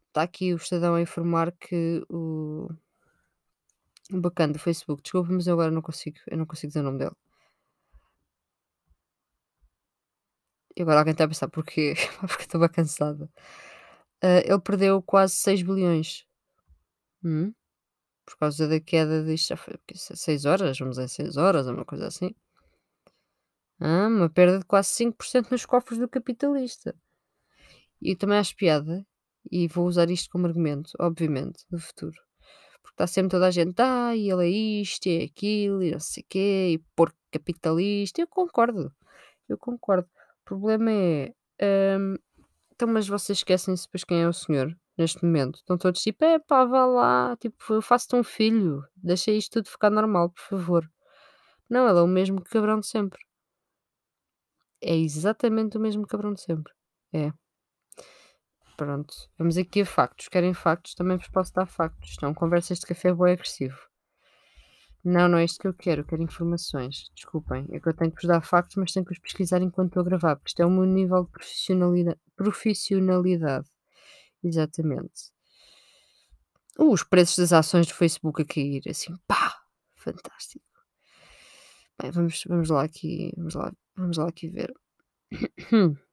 Está 0.08 0.22
aqui 0.22 0.52
o 0.54 0.56
Estadão 0.56 0.94
a 0.94 1.00
informar 1.00 1.52
que 1.52 2.02
o 2.08 2.68
bacana 4.10 4.52
do 4.52 4.58
Facebook, 4.58 5.02
desculpa, 5.02 5.32
mas 5.32 5.46
eu 5.46 5.54
agora 5.54 5.70
não 5.70 5.82
consigo, 5.82 6.18
eu 6.28 6.36
não 6.38 6.46
consigo 6.46 6.68
dizer 6.68 6.80
o 6.80 6.84
nome 6.84 6.98
dele. 6.98 7.16
E 10.76 10.82
agora 10.82 10.98
alguém 10.98 11.12
está 11.12 11.24
a 11.24 11.28
pensar 11.28 11.48
porquê? 11.48 11.94
Porque 12.20 12.42
estou 12.42 12.60
bem 12.60 12.68
cansada. 12.68 13.30
Ah, 14.22 14.40
ele 14.44 14.60
perdeu 14.60 15.02
quase 15.02 15.34
6 15.36 15.62
bilhões. 15.62 16.26
Hum, 17.24 17.52
por 18.26 18.38
causa 18.38 18.68
da 18.68 18.80
queda 18.80 19.24
disto, 19.24 19.48
já 19.50 19.56
foi 19.56 19.74
o 19.74 19.80
quê? 19.86 19.94
6 19.96 20.44
horas, 20.46 20.78
vamos 20.78 20.96
dizer 20.96 21.08
6 21.08 21.36
horas, 21.36 21.66
uma 21.68 21.84
coisa 21.84 22.08
assim. 22.08 22.34
Ah, 23.80 24.08
uma 24.08 24.28
perda 24.30 24.58
de 24.58 24.64
quase 24.66 24.90
5% 24.90 25.50
nos 25.50 25.64
cofres 25.66 25.98
do 25.98 26.08
capitalista. 26.08 26.94
E 28.00 28.16
também 28.16 28.38
acho 28.38 28.56
piada, 28.56 29.06
e 29.50 29.68
vou 29.68 29.86
usar 29.86 30.10
isto 30.10 30.30
como 30.30 30.46
argumento, 30.46 30.90
obviamente, 30.98 31.64
no 31.70 31.78
futuro. 31.78 32.25
Está 32.96 33.06
sempre 33.06 33.28
toda 33.30 33.46
a 33.48 33.50
gente, 33.50 33.74
ah, 33.82 34.16
ele 34.16 34.46
é 34.46 34.48
isto, 34.48 35.06
é 35.06 35.24
aquilo, 35.24 35.82
e 35.82 35.90
não 35.90 36.00
sei 36.00 36.22
o 36.22 36.26
quê, 36.30 36.70
e 36.72 36.78
porco 36.96 37.14
capitalista. 37.30 38.22
Eu 38.22 38.26
concordo, 38.26 38.90
eu 39.46 39.58
concordo. 39.58 40.08
O 40.40 40.44
problema 40.46 40.90
é, 40.90 41.34
hum, 42.00 42.16
então, 42.74 42.88
mas 42.88 43.06
vocês 43.06 43.38
esquecem-se 43.38 43.84
depois 43.84 44.02
quem 44.02 44.22
é 44.22 44.28
o 44.28 44.32
senhor, 44.32 44.74
neste 44.96 45.22
momento. 45.22 45.56
Estão 45.56 45.76
todos 45.76 46.00
tipo, 46.02 46.24
é 46.24 46.38
pá, 46.38 46.64
vá 46.64 46.86
lá, 46.86 47.36
tipo, 47.36 47.56
eu 47.74 47.82
faço-te 47.82 48.16
um 48.16 48.24
filho, 48.24 48.82
deixa 48.96 49.30
isto 49.30 49.52
tudo 49.52 49.68
ficar 49.70 49.90
normal, 49.90 50.30
por 50.30 50.40
favor. 50.40 50.90
Não, 51.68 51.86
ele 51.88 51.98
é 51.98 52.02
o 52.02 52.06
mesmo 52.08 52.42
cabrão 52.42 52.80
de 52.80 52.86
sempre. 52.86 53.20
É 54.80 54.96
exatamente 54.96 55.76
o 55.76 55.80
mesmo 55.80 56.06
cabrão 56.06 56.32
de 56.32 56.40
sempre. 56.40 56.72
É. 57.12 57.30
Pronto, 58.76 59.14
vamos 59.38 59.56
aqui 59.56 59.80
a 59.80 59.86
factos. 59.86 60.28
Querem 60.28 60.52
factos? 60.52 60.94
Também 60.94 61.16
vos 61.16 61.28
posso 61.28 61.52
dar 61.54 61.66
factos. 61.66 62.10
Estão 62.10 62.34
conversas 62.34 62.78
de 62.78 62.86
café 62.86 63.12
bem 63.14 63.32
agressivo. 63.32 63.78
Não, 65.02 65.28
não 65.28 65.38
é 65.38 65.44
isto 65.44 65.60
que 65.60 65.66
eu 65.66 65.72
quero. 65.72 66.04
Quero 66.04 66.22
informações. 66.22 67.10
Desculpem. 67.14 67.66
É 67.70 67.80
que 67.80 67.88
eu 67.88 67.94
tenho 67.94 68.10
que 68.10 68.20
vos 68.20 68.28
dar 68.28 68.42
factos, 68.42 68.76
mas 68.76 68.92
tenho 68.92 69.06
que 69.06 69.12
os 69.12 69.18
pesquisar 69.18 69.62
enquanto 69.62 69.88
estou 69.88 70.02
a 70.02 70.04
gravar, 70.04 70.36
porque 70.36 70.50
isto 70.50 70.60
é 70.60 70.66
o 70.66 70.70
meu 70.70 70.84
nível 70.84 71.24
de 71.24 71.30
profissionalidade. 71.30 72.20
profissionalidade. 72.36 73.68
Exatamente. 74.44 75.32
Uh, 76.78 76.92
os 76.92 77.02
preços 77.02 77.38
das 77.38 77.52
ações 77.52 77.86
do 77.86 77.94
Facebook 77.94 78.42
a 78.42 78.44
cair, 78.44 78.82
assim, 78.88 79.16
pá! 79.26 79.62
Fantástico. 79.94 80.64
Bem, 82.00 82.10
vamos, 82.10 82.44
vamos 82.46 82.68
lá 82.68 82.82
aqui, 82.84 83.32
vamos 83.36 83.54
lá, 83.54 83.72
vamos 83.96 84.18
lá 84.18 84.28
aqui 84.28 84.48
ver. 84.48 84.74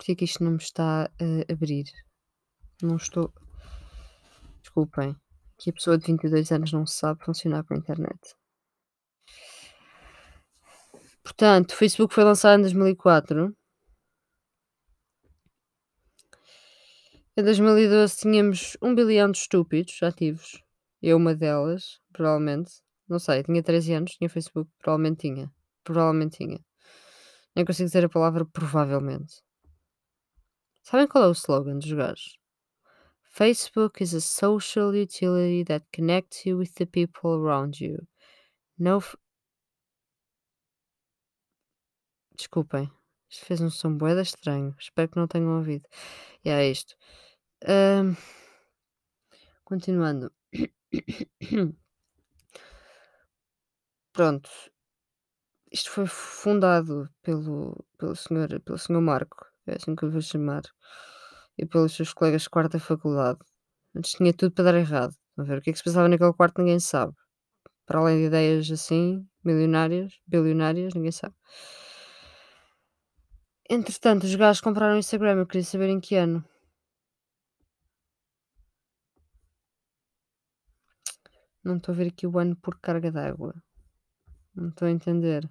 Porque 0.00 0.12
é 0.12 0.14
que 0.14 0.24
isto 0.24 0.42
não 0.42 0.52
me 0.52 0.56
está 0.56 1.04
a 1.04 1.52
abrir? 1.52 1.84
Não 2.82 2.96
estou. 2.96 3.30
Desculpem. 4.62 5.14
Que 5.58 5.68
a 5.68 5.72
pessoa 5.74 5.98
de 5.98 6.06
22 6.06 6.50
anos 6.52 6.72
não 6.72 6.86
sabe 6.86 7.22
funcionar 7.22 7.64
com 7.64 7.74
a 7.74 7.76
internet. 7.76 8.18
Portanto, 11.22 11.72
o 11.72 11.76
Facebook 11.76 12.14
foi 12.14 12.24
lançado 12.24 12.60
em 12.60 12.62
2004. 12.62 13.54
Em 17.36 17.44
2012 17.44 18.16
tínhamos 18.16 18.78
1 18.80 18.94
bilhão 18.94 19.30
de 19.30 19.36
estúpidos 19.36 20.02
ativos. 20.02 20.64
Eu 21.02 21.18
uma 21.18 21.34
delas, 21.34 22.00
provavelmente. 22.10 22.72
Não 23.06 23.18
sei, 23.18 23.42
tinha 23.42 23.62
13 23.62 23.92
anos, 23.92 24.12
tinha 24.12 24.30
Facebook, 24.30 24.70
provavelmente 24.78 25.28
tinha. 25.28 25.52
Provavelmente 25.84 26.38
tinha. 26.38 26.58
Nem 27.54 27.66
consigo 27.66 27.86
dizer 27.86 28.06
a 28.06 28.08
palavra 28.08 28.46
provavelmente. 28.46 29.42
Sabem 30.82 31.06
qual 31.06 31.24
é 31.24 31.28
o 31.28 31.32
slogan 31.32 31.78
dos 31.78 31.92
gajos? 31.92 32.38
Facebook 33.22 34.02
is 34.02 34.14
a 34.14 34.20
social 34.20 34.94
utility 34.94 35.64
that 35.64 35.86
connects 35.92 36.44
you 36.44 36.58
with 36.58 36.74
the 36.74 36.86
people 36.86 37.30
around 37.30 37.80
you. 37.80 38.06
No. 38.78 39.00
Desculpem. 42.36 42.90
Isto 43.28 43.44
fez 43.46 43.60
um 43.60 43.70
som 43.70 43.96
boeda 43.96 44.22
estranho. 44.22 44.74
Espero 44.78 45.08
que 45.08 45.18
não 45.18 45.28
tenham 45.28 45.56
ouvido. 45.58 45.88
E 46.44 46.50
é 46.50 46.68
isto. 46.68 46.96
Ahm, 47.64 48.16
Continuando. 49.70 50.32
Pronto. 54.12 54.50
Isto 55.70 55.90
foi 55.92 56.06
fundado 56.08 57.08
pelo, 57.22 57.86
pelo, 57.96 58.16
senhor, 58.16 58.60
pelo 58.62 58.76
senhor 58.76 59.00
Marco, 59.00 59.46
é 59.70 59.76
assim 59.76 59.94
que 59.94 60.04
eu 60.04 60.10
vou 60.10 60.20
chamar, 60.20 60.62
e 61.56 61.66
pelos 61.66 61.94
seus 61.94 62.12
colegas 62.12 62.42
de 62.42 62.50
quarta 62.50 62.78
faculdade. 62.78 63.38
Antes 63.94 64.12
tinha 64.12 64.32
tudo 64.32 64.52
para 64.52 64.64
dar 64.64 64.74
errado. 64.74 65.14
A 65.38 65.42
ver 65.42 65.58
o 65.58 65.62
que 65.62 65.70
é 65.70 65.72
que 65.72 65.78
se 65.78 65.84
passava 65.84 66.08
naquele 66.08 66.32
quarto, 66.32 66.58
ninguém 66.58 66.80
sabe. 66.80 67.14
Para 67.86 68.00
além 68.00 68.18
de 68.18 68.24
ideias 68.26 68.70
assim, 68.70 69.26
milionárias, 69.44 70.12
bilionárias, 70.26 70.94
ninguém 70.94 71.12
sabe. 71.12 71.34
Entretanto, 73.68 74.24
os 74.24 74.34
gajos 74.34 74.60
compraram 74.60 74.96
o 74.96 74.98
Instagram, 74.98 75.38
eu 75.38 75.46
queria 75.46 75.64
saber 75.64 75.88
em 75.88 76.00
que 76.00 76.16
ano. 76.16 76.44
Não 81.62 81.76
estou 81.76 81.92
a 81.92 81.96
ver 81.96 82.08
aqui 82.08 82.26
o 82.26 82.38
ano 82.38 82.56
por 82.56 82.78
carga 82.80 83.12
d'água. 83.12 83.54
Não 84.54 84.70
estou 84.70 84.88
a 84.88 84.90
entender. 84.90 85.48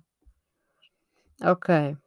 Ok. 1.42 1.98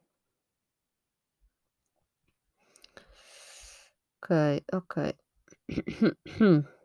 Ok. 4.73 5.15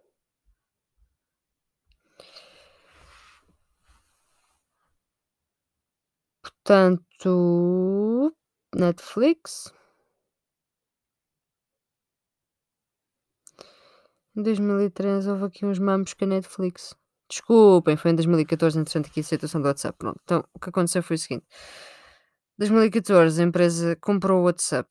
Portanto, 6.41 8.35
Netflix. 8.75 9.73
Em 14.35 14.43
2013 14.43 15.29
houve 15.31 15.45
aqui 15.45 15.65
uns 15.65 15.79
mamos 15.79 16.13
com 16.13 16.25
a 16.25 16.27
Netflix. 16.27 16.93
Desculpem, 17.29 17.97
foi 17.97 18.11
em 18.11 18.15
2014, 18.15 18.79
entretanto 18.79 19.07
aqui 19.07 19.21
a 19.21 19.23
situação 19.23 19.61
do 19.61 19.67
WhatsApp. 19.67 19.97
Pronto. 19.97 20.19
Então, 20.23 20.43
o 20.53 20.59
que 20.59 20.69
aconteceu 20.69 21.01
foi 21.01 21.15
o 21.15 21.19
seguinte. 21.19 21.45
2014 22.57 23.41
a 23.41 23.45
empresa 23.45 23.95
comprou 23.95 24.41
o 24.41 24.43
WhatsApp 24.43 24.89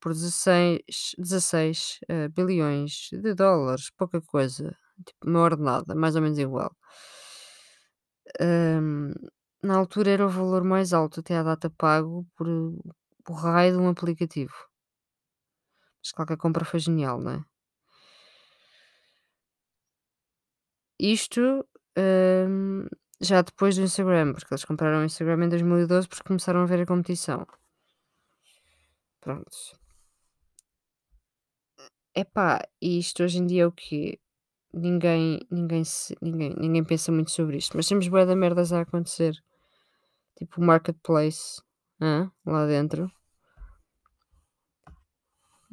por 0.00 0.12
16, 0.12 1.14
16 1.18 1.98
eh, 2.08 2.28
bilhões 2.28 3.08
de 3.12 3.34
dólares, 3.34 3.90
pouca 3.96 4.20
coisa, 4.20 4.76
tipo 5.06 5.28
uma 5.28 5.40
ordenada, 5.40 5.94
mais 5.94 6.16
ou 6.16 6.22
menos 6.22 6.38
igual. 6.38 6.72
Ahm, 8.40 9.12
na 9.62 9.74
altura 9.76 10.10
era 10.10 10.26
o 10.26 10.28
valor 10.38 10.62
mais 10.64 10.92
alto 10.92 11.20
até 11.20 11.36
à 11.36 11.42
data 11.42 11.68
pago 11.70 12.26
por 12.36 12.48
raio 13.44 13.72
de 13.74 13.78
um 13.78 13.88
aplicativo. 13.88 14.54
Mas 16.00 16.12
a 16.32 16.36
compra 16.36 16.64
foi 16.70 16.80
genial, 16.80 17.20
não 17.20 17.32
é? 17.36 17.44
Isto, 21.00 21.66
hum, 21.96 22.86
Já 23.20 23.42
depois 23.42 23.74
do 23.76 23.82
Instagram, 23.82 24.32
porque 24.32 24.52
eles 24.54 24.64
compraram 24.64 25.00
o 25.00 25.04
Instagram 25.04 25.44
em 25.44 25.48
2012 25.48 26.08
porque 26.08 26.28
começaram 26.28 26.60
a 26.62 26.66
ver 26.66 26.80
a 26.82 26.86
competição. 26.86 27.44
Pronto. 29.20 29.77
Epá, 32.14 32.66
isto 32.80 33.22
hoje 33.22 33.38
em 33.38 33.46
dia 33.46 33.62
é 33.62 33.66
o 33.66 33.72
quê? 33.72 34.18
Ninguém 34.72 35.40
ninguém 35.50 35.82
ninguém 36.22 36.54
ninguém 36.58 36.84
pensa 36.84 37.12
muito 37.12 37.30
sobre 37.30 37.56
isto, 37.58 37.76
mas 37.76 37.88
temos 37.88 38.08
bué 38.08 38.26
de 38.26 38.34
merdas 38.34 38.72
a 38.72 38.80
acontecer, 38.82 39.34
tipo 40.36 40.60
o 40.60 40.64
marketplace, 40.64 41.62
lá 42.46 42.66
dentro. 42.66 43.10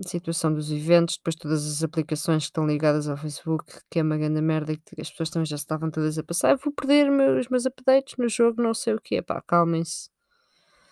A 0.04 0.08
situação 0.08 0.54
dos 0.54 0.72
eventos, 0.72 1.16
depois 1.18 1.36
todas 1.36 1.66
as 1.66 1.84
aplicações 1.84 2.44
que 2.44 2.50
estão 2.50 2.68
ligadas 2.68 3.08
ao 3.08 3.16
Facebook, 3.18 3.66
que 3.90 4.00
é 4.00 4.04
uma 4.04 4.18
grande 4.18 4.42
merda 4.42 4.74
e 4.74 4.78
que 4.78 5.02
as 5.02 5.10
pessoas 5.10 5.30
também 5.30 5.46
já 5.46 5.56
estavam 5.56 5.90
todas 5.90 6.18
a 6.18 6.24
passar: 6.24 6.52
"Eu 6.52 6.58
vou 6.58 6.74
perder 6.74 7.10
meu 7.10 7.38
os 7.40 7.48
meus 7.50 7.66
updates 7.66 8.16
no 8.18 8.28
jogo 8.30 8.62
não 8.62 8.74
sei 8.74 8.94
o 8.96 9.02
quê", 9.02 9.22
pá, 9.22 9.42
calmem-se. 9.42 10.10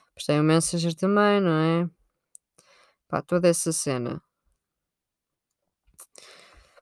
Depois 0.09 0.25
tem 0.27 0.39
o 0.39 0.43
Messenger 0.43 0.95
também, 0.95 1.41
não 1.41 1.51
é? 1.51 1.89
Pá, 3.07 3.21
toda 3.21 3.47
essa 3.47 3.71
cena. 3.71 4.21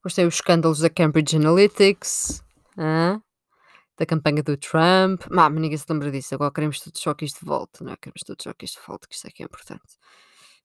Depois 0.02 0.16
tem 0.16 0.26
os 0.26 0.34
escândalos 0.34 0.80
da 0.80 0.90
Cambridge 0.90 1.36
Analytics, 1.36 2.44
da 2.76 4.04
campanha 4.08 4.42
do 4.42 4.58
Trump. 4.58 5.22
Má, 5.30 5.48
ninguém 5.48 5.78
se 5.78 5.86
lembra 5.88 6.10
disso, 6.10 6.34
agora 6.34 6.52
queremos 6.52 6.80
todos 6.80 7.00
só 7.00 7.14
que 7.14 7.24
isto 7.24 7.42
de 7.42 7.46
volta, 7.46 7.84
não 7.84 7.94
é? 7.94 7.96
Queremos 7.98 8.22
todos 8.26 8.44
só 8.44 8.52
que 8.52 8.66
isto 8.66 8.82
volte, 8.88 9.08
que 9.08 9.14
isto 9.14 9.28
é 9.28 9.30
que 9.30 9.44
é 9.44 9.46
importante. 9.46 10.00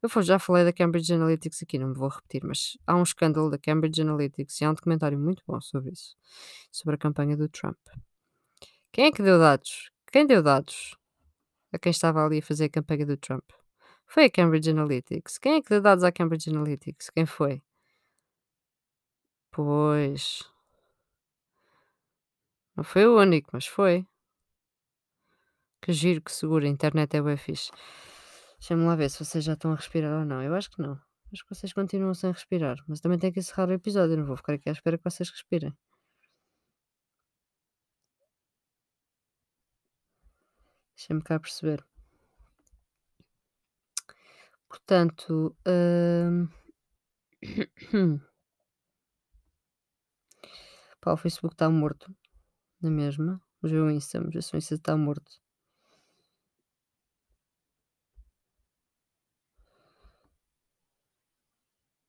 Eu 0.00 0.22
já 0.22 0.38
falei 0.38 0.64
da 0.64 0.72
Cambridge 0.72 1.12
Analytics 1.12 1.62
aqui, 1.62 1.78
não 1.78 1.88
me 1.88 1.94
vou 1.94 2.08
repetir, 2.08 2.42
mas 2.44 2.78
há 2.86 2.96
um 2.96 3.02
escândalo 3.02 3.50
da 3.50 3.58
Cambridge 3.58 4.00
Analytics 4.00 4.58
e 4.58 4.64
há 4.64 4.70
um 4.70 4.74
documentário 4.74 5.18
muito 5.18 5.42
bom 5.46 5.60
sobre 5.60 5.92
isso, 5.92 6.16
sobre 6.72 6.94
a 6.94 6.98
campanha 6.98 7.36
do 7.36 7.46
Trump. 7.46 7.76
Quem 8.90 9.04
é 9.04 9.12
que 9.12 9.22
deu 9.22 9.38
dados? 9.38 9.90
Quem 10.10 10.26
deu 10.26 10.42
dados 10.42 10.96
a 11.74 11.78
quem 11.78 11.90
estava 11.90 12.24
ali 12.24 12.38
a 12.38 12.42
fazer 12.42 12.64
a 12.64 12.70
campanha 12.70 13.04
do 13.04 13.18
Trump? 13.18 13.44
Foi 14.06 14.24
a 14.24 14.30
Cambridge 14.30 14.70
Analytics. 14.70 15.36
Quem 15.36 15.56
é 15.56 15.60
que 15.60 15.68
deu 15.68 15.82
dados 15.82 16.04
à 16.04 16.10
Cambridge 16.10 16.48
Analytics? 16.48 17.10
Quem 17.10 17.26
foi? 17.26 17.60
Pois. 19.56 20.42
Não 22.76 22.84
foi 22.84 23.06
o 23.06 23.18
único, 23.18 23.48
mas 23.54 23.66
foi. 23.66 24.06
Que 25.80 25.92
giro, 25.94 26.20
que 26.20 26.30
seguro, 26.30 26.66
a 26.66 26.68
internet 26.68 27.16
é 27.16 27.22
bué 27.22 27.36
fixe. 27.38 27.70
Deixa-me 28.58 28.84
lá 28.84 28.94
ver 28.96 29.08
se 29.10 29.24
vocês 29.24 29.42
já 29.44 29.54
estão 29.54 29.72
a 29.72 29.76
respirar 29.76 30.20
ou 30.20 30.26
não. 30.26 30.42
Eu 30.42 30.54
acho 30.54 30.70
que 30.70 30.82
não. 30.82 31.00
Acho 31.32 31.42
que 31.44 31.54
vocês 31.54 31.72
continuam 31.72 32.14
sem 32.14 32.30
respirar, 32.32 32.76
mas 32.88 33.00
também 33.00 33.18
tenho 33.18 33.32
que 33.32 33.40
encerrar 33.40 33.68
o 33.70 33.72
episódio, 33.72 34.12
eu 34.14 34.18
não 34.18 34.26
vou 34.26 34.36
ficar 34.36 34.54
aqui 34.54 34.68
à 34.68 34.72
espera 34.72 34.98
que 34.98 35.04
vocês 35.04 35.30
respirem. 35.30 35.72
Deixa-me 40.96 41.22
cá 41.22 41.40
perceber. 41.40 41.84
Portanto, 44.68 45.56
hum... 45.66 46.48
Pá, 51.06 51.12
o 51.12 51.16
Facebook 51.16 51.54
está 51.54 51.70
morto, 51.70 52.12
na 52.82 52.90
mesma. 52.90 53.40
Vamos 53.62 53.72
ver 53.72 53.80
o 53.80 53.90
Insta, 53.92 54.18
vamos 54.18 54.34
ver 54.34 54.42
se 54.42 54.56
o 54.56 54.58
Insta 54.58 54.74
está 54.74 54.96
morto. 54.96 55.30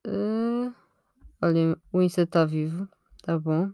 Ah, 0.04 0.74
olhem, 1.40 1.76
o 1.92 2.02
Insta 2.02 2.22
está 2.22 2.44
vivo, 2.44 2.88
está 3.16 3.38
bom. 3.38 3.70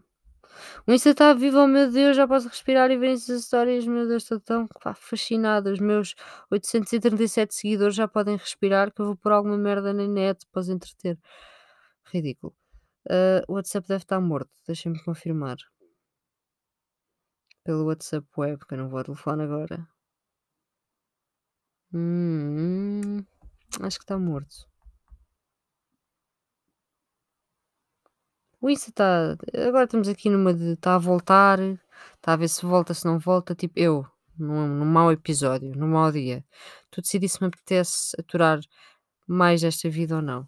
O 0.87 0.91
Insta 0.93 1.09
está 1.09 1.33
vivo, 1.33 1.57
oh 1.59 1.67
meu 1.67 1.91
Deus, 1.91 2.15
já 2.15 2.27
posso 2.27 2.47
respirar 2.47 2.91
e 2.91 2.97
ver 2.97 3.13
essas 3.13 3.41
histórias, 3.41 3.87
meu 3.87 4.07
Deus, 4.07 4.23
estou 4.23 4.39
tão 4.39 4.67
pá, 4.67 4.93
fascinada. 4.93 5.71
Os 5.71 5.79
meus 5.79 6.13
837 6.51 7.55
seguidores 7.55 7.95
já 7.95 8.07
podem 8.07 8.37
respirar, 8.37 8.93
que 8.93 9.01
eu 9.01 9.07
vou 9.07 9.17
pôr 9.17 9.31
alguma 9.31 9.57
merda 9.57 9.91
na 9.91 10.07
net 10.07 10.45
para 10.51 10.59
os 10.61 10.69
entreter. 10.69 11.17
Ridículo. 12.13 12.55
Ah, 13.09 13.43
o 13.47 13.53
WhatsApp 13.53 13.87
deve 13.87 14.03
estar 14.03 14.19
morto, 14.21 14.51
deixem-me 14.67 15.01
confirmar. 15.03 15.57
Pelo 17.63 17.85
WhatsApp 17.85 18.27
web, 18.37 18.65
que 18.65 18.73
eu 18.73 18.77
não 18.77 18.89
vou 18.89 18.99
ao 18.99 19.05
telefone 19.05 19.43
agora. 19.43 19.87
Hum, 21.93 23.23
acho 23.81 23.97
que 23.97 24.03
está 24.03 24.17
morto. 24.17 24.67
O 28.61 28.69
Insta 28.69 28.89
está. 28.89 29.37
Agora 29.67 29.85
estamos 29.85 30.07
aqui 30.07 30.29
numa 30.29 30.53
de. 30.53 30.73
Está 30.73 30.95
a 30.95 30.97
voltar, 30.97 31.59
está 31.59 32.33
a 32.33 32.35
ver 32.35 32.47
se 32.49 32.65
volta, 32.65 32.93
se 32.93 33.05
não 33.05 33.19
volta. 33.19 33.55
Tipo, 33.55 33.79
eu, 33.79 34.05
num, 34.37 34.67
num 34.67 34.85
mau 34.85 35.11
episódio, 35.11 35.71
num 35.75 35.87
mau 35.89 36.11
dia. 36.11 36.43
Tu 36.91 37.01
decidi 37.01 37.29
se 37.29 37.41
me 37.41 37.47
apetece 37.47 38.15
aturar 38.19 38.59
mais 39.27 39.63
esta 39.63 39.89
vida 39.89 40.15
ou 40.15 40.21
não. 40.21 40.47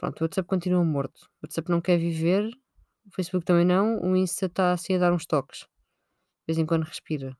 Pronto, 0.00 0.18
o 0.22 0.24
WhatsApp 0.24 0.48
continua 0.48 0.82
morto. 0.82 1.30
O 1.42 1.44
WhatsApp 1.44 1.70
não 1.70 1.78
quer 1.78 1.98
viver, 1.98 2.48
o 3.04 3.14
Facebook 3.14 3.44
também 3.44 3.66
não. 3.66 4.00
O 4.00 4.16
Insta 4.16 4.46
está 4.46 4.72
assim 4.72 4.94
a 4.94 4.98
dar 4.98 5.12
uns 5.12 5.26
toques. 5.26 5.58
De 5.58 5.66
vez 6.46 6.58
em 6.58 6.64
quando 6.64 6.84
respira. 6.84 7.36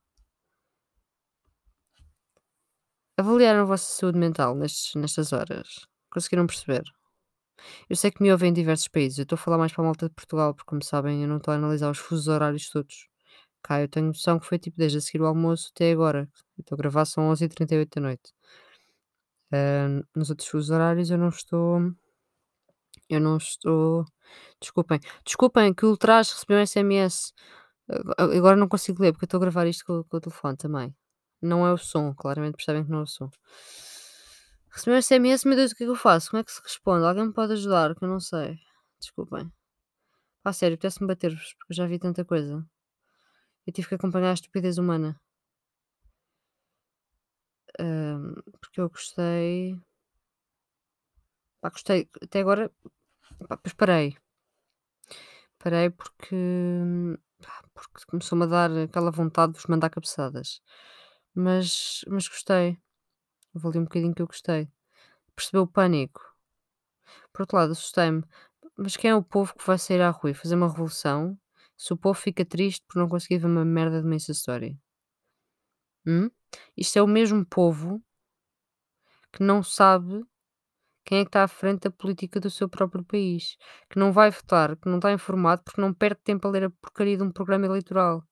Avaliaram 3.16 3.62
a 3.62 3.64
vossa 3.64 3.90
saúde 3.90 4.18
mental 4.18 4.54
nestes, 4.54 4.94
nestas 4.94 5.32
horas? 5.32 5.86
Conseguiram 6.10 6.46
perceber? 6.46 6.82
Eu 7.88 7.96
sei 7.96 8.10
que 8.10 8.22
me 8.22 8.30
ouvem 8.30 8.50
em 8.50 8.52
diversos 8.52 8.88
países. 8.88 9.16
Eu 9.16 9.22
estou 9.22 9.36
a 9.36 9.38
falar 9.38 9.56
mais 9.56 9.72
para 9.72 9.82
a 9.82 9.86
malta 9.86 10.06
de 10.06 10.14
Portugal, 10.14 10.54
porque, 10.54 10.68
como 10.68 10.84
sabem, 10.84 11.22
eu 11.22 11.28
não 11.28 11.38
estou 11.38 11.52
a 11.52 11.56
analisar 11.56 11.90
os 11.90 11.98
fusos 11.98 12.28
horários 12.28 12.68
todos. 12.68 13.08
Cá 13.62 13.80
eu 13.80 13.88
tenho 13.88 14.08
noção 14.08 14.38
que 14.38 14.44
foi 14.44 14.58
tipo 14.58 14.76
desde 14.76 14.98
a 14.98 15.00
seguir 15.00 15.22
o 15.22 15.26
almoço 15.26 15.70
até 15.74 15.92
agora. 15.92 16.28
Estou 16.58 16.76
a 16.76 16.78
gravar, 16.78 17.06
são 17.06 17.30
11h38 17.30 17.88
da 17.94 18.00
noite. 18.02 18.34
Ah, 19.50 20.02
nos 20.14 20.28
outros 20.28 20.46
fusos 20.48 20.68
horários 20.70 21.10
eu 21.10 21.16
não 21.16 21.30
estou. 21.30 21.94
Eu 23.10 23.20
não 23.20 23.36
estou. 23.38 24.04
Desculpem. 24.60 25.00
Desculpem 25.26 25.74
que 25.74 25.84
o 25.86 25.90
Ultraje 25.90 26.32
recebeu 26.34 26.58
um 26.58 26.62
SMS. 26.62 27.32
Ago- 28.18 28.32
Agora 28.38 28.56
não 28.56 28.68
consigo 28.68 29.02
ler 29.02 29.12
porque 29.12 29.24
eu 29.24 29.26
estou 29.28 29.38
a 29.38 29.42
gravar 29.42 29.66
isto 29.66 29.84
com, 29.86 30.04
com 30.04 30.16
o 30.18 30.20
telefone 30.20 30.56
também. 30.56 30.94
Não 31.42 31.66
é 31.66 31.72
o 31.72 31.78
som, 31.78 32.14
claramente 32.14 32.56
percebem 32.56 32.84
que 32.84 32.90
não 32.90 33.00
é 33.00 33.02
o 33.04 33.06
som. 33.06 33.30
Recebi 34.72 34.92
um 34.96 34.98
SMS, 34.98 35.46
meu 35.46 35.56
Deus, 35.56 35.72
o 35.72 35.74
que 35.76 35.82
é 35.84 35.86
que 35.86 35.90
eu 35.92 35.96
faço? 35.96 36.30
Como 36.30 36.40
é 36.40 36.44
que 36.44 36.52
se 36.52 36.62
responde? 36.62 37.04
Alguém 37.06 37.26
me 37.26 37.32
pode 37.32 37.52
ajudar? 37.52 37.94
Que 37.94 38.04
eu 38.04 38.08
não 38.08 38.20
sei. 38.20 38.58
Desculpem. 39.00 39.50
Pá, 40.42 40.52
sério, 40.52 40.74
apetece-me 40.76 41.08
bater-vos, 41.08 41.54
porque 41.58 41.72
eu 41.72 41.76
já 41.76 41.86
vi 41.86 41.98
tanta 41.98 42.24
coisa. 42.24 42.64
Eu 43.66 43.72
tive 43.72 43.88
que 43.88 43.94
acompanhar 43.94 44.30
a 44.32 44.34
estupidez 44.34 44.76
humana. 44.78 45.18
Porque 48.60 48.80
eu 48.80 48.88
gostei. 48.88 49.76
Pá, 51.60 51.70
gostei. 51.70 52.08
Até 52.22 52.40
agora. 52.40 52.70
Pá, 53.48 53.56
depois 53.56 53.74
parei. 53.74 54.16
Parei 55.58 55.90
porque. 55.90 56.36
porque 57.74 58.04
começou-me 58.06 58.44
a 58.44 58.46
dar 58.46 58.70
aquela 58.70 59.10
vontade 59.10 59.52
de 59.52 59.58
vos 59.58 59.66
mandar 59.66 59.90
cabeçadas. 59.90 60.60
Mas, 61.34 62.04
mas 62.08 62.28
gostei. 62.28 62.78
Houve 63.54 63.68
ali 63.68 63.78
um 63.78 63.84
bocadinho 63.84 64.14
que 64.14 64.22
eu 64.22 64.26
gostei. 64.26 64.68
Percebeu 65.34 65.62
o 65.62 65.66
pânico. 65.66 66.20
Por 67.32 67.42
outro 67.42 67.56
lado, 67.56 67.72
assustei-me. 67.72 68.24
Mas 68.76 68.96
quem 68.96 69.10
é 69.10 69.14
o 69.14 69.22
povo 69.22 69.54
que 69.54 69.66
vai 69.66 69.78
sair 69.78 70.00
à 70.00 70.10
rua 70.10 70.30
e 70.30 70.34
fazer 70.34 70.54
uma 70.54 70.68
revolução 70.68 71.38
se 71.76 71.92
o 71.92 71.96
povo 71.96 72.18
fica 72.18 72.44
triste 72.44 72.84
por 72.86 72.98
não 72.98 73.08
conseguir 73.08 73.38
ver 73.38 73.46
uma 73.46 73.64
merda 73.64 74.00
de 74.00 74.06
uma 74.06 74.14
Insta? 74.14 74.32
Hum? 76.06 76.30
Isto 76.76 76.98
é 76.98 77.02
o 77.02 77.06
mesmo 77.06 77.44
povo 77.44 78.02
que 79.32 79.42
não 79.42 79.62
sabe 79.62 80.24
quem 81.04 81.20
é 81.20 81.24
que 81.24 81.28
está 81.28 81.44
à 81.44 81.48
frente 81.48 81.82
da 81.82 81.90
política 81.90 82.40
do 82.40 82.50
seu 82.50 82.68
próprio 82.68 83.04
país, 83.04 83.56
que 83.88 83.98
não 83.98 84.12
vai 84.12 84.30
votar, 84.30 84.76
que 84.76 84.88
não 84.88 84.96
está 84.96 85.12
informado 85.12 85.62
porque 85.64 85.80
não 85.80 85.92
perde 85.92 86.20
tempo 86.22 86.46
a 86.46 86.50
ler 86.50 86.64
a 86.64 86.70
porcaria 86.70 87.16
de 87.16 87.22
um 87.22 87.30
programa 87.32 87.66
eleitoral, 87.66 88.24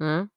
hã? 0.00 0.28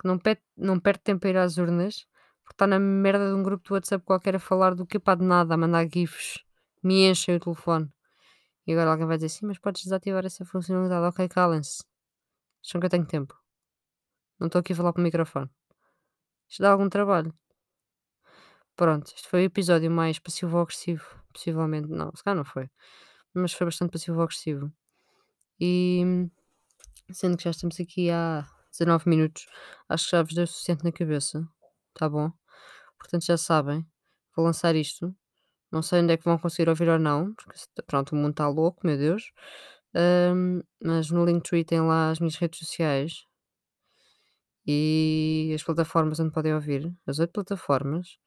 que 0.00 0.06
não 0.06 0.18
perde, 0.18 0.42
não 0.56 0.78
perde 0.78 1.00
tempo 1.00 1.26
a 1.26 1.30
ir 1.30 1.36
às 1.36 1.58
urnas 1.58 2.06
porque 2.42 2.54
está 2.54 2.66
na 2.66 2.78
merda 2.78 3.28
de 3.28 3.34
um 3.34 3.42
grupo 3.42 3.68
do 3.68 3.74
WhatsApp 3.74 4.04
qualquer 4.04 4.36
a 4.36 4.38
falar 4.38 4.74
do 4.74 4.86
que 4.86 4.98
pá 4.98 5.14
de 5.14 5.24
nada, 5.24 5.52
a 5.54 5.56
mandar 5.56 5.86
gifs, 5.86 6.42
me 6.82 7.06
enchem 7.06 7.36
o 7.36 7.40
telefone. 7.40 7.92
E 8.66 8.72
agora 8.72 8.90
alguém 8.90 9.06
vai 9.06 9.16
dizer 9.16 9.28
sim, 9.28 9.46
mas 9.46 9.58
podes 9.58 9.82
desativar 9.82 10.24
essa 10.24 10.44
funcionalidade. 10.44 11.06
Ok, 11.06 11.28
calem-se. 11.28 11.84
Acham 12.64 12.80
que 12.80 12.86
eu 12.86 12.90
tenho 12.90 13.06
tempo. 13.06 13.34
Não 14.38 14.46
estou 14.46 14.60
aqui 14.60 14.72
a 14.72 14.76
falar 14.76 14.92
para 14.92 15.00
o 15.00 15.02
microfone. 15.02 15.50
Isto 16.48 16.62
dá 16.62 16.70
algum 16.70 16.88
trabalho. 16.88 17.34
Pronto, 18.78 19.12
este 19.12 19.26
foi 19.28 19.40
o 19.42 19.46
episódio 19.46 19.90
mais 19.90 20.20
passivo-agressivo. 20.20 21.04
Possivelmente, 21.32 21.88
não, 21.88 22.12
se 22.14 22.22
calhar 22.22 22.36
não 22.36 22.44
foi. 22.44 22.70
Mas 23.34 23.52
foi 23.52 23.64
bastante 23.66 23.90
passivo-agressivo. 23.90 24.72
E 25.60 26.30
sendo 27.10 27.36
que 27.36 27.44
já 27.44 27.50
estamos 27.50 27.80
aqui 27.80 28.08
há 28.08 28.46
19 28.70 29.08
minutos, 29.10 29.46
acho 29.88 30.04
que 30.04 30.12
já 30.12 30.22
vos 30.22 30.32
deu 30.32 30.44
o 30.44 30.46
suficiente 30.46 30.84
na 30.84 30.92
cabeça. 30.92 31.44
Tá 31.94 32.08
bom? 32.08 32.30
Portanto, 32.98 33.24
já 33.26 33.36
sabem. 33.36 33.84
Vou 34.36 34.44
lançar 34.44 34.76
isto. 34.76 35.12
Não 35.72 35.82
sei 35.82 36.00
onde 36.02 36.14
é 36.14 36.16
que 36.16 36.24
vão 36.24 36.38
conseguir 36.38 36.68
ouvir 36.68 36.88
ou 36.88 37.00
não, 37.00 37.34
porque 37.34 37.58
pronto, 37.86 38.12
o 38.12 38.16
mundo 38.16 38.30
está 38.30 38.48
louco, 38.48 38.86
meu 38.86 38.96
Deus. 38.96 39.32
Ahm, 39.94 40.60
mas 40.84 41.10
no 41.10 41.24
Linktree 41.24 41.64
tem 41.64 41.80
lá 41.80 42.10
as 42.12 42.20
minhas 42.20 42.36
redes 42.36 42.60
sociais. 42.60 43.24
e 44.66 45.52
as 45.54 45.62
plataformas 45.62 46.20
onde 46.20 46.32
podem 46.32 46.54
ouvir, 46.54 46.94
as 47.06 47.18
8 47.18 47.32
plataformas, 47.32 48.18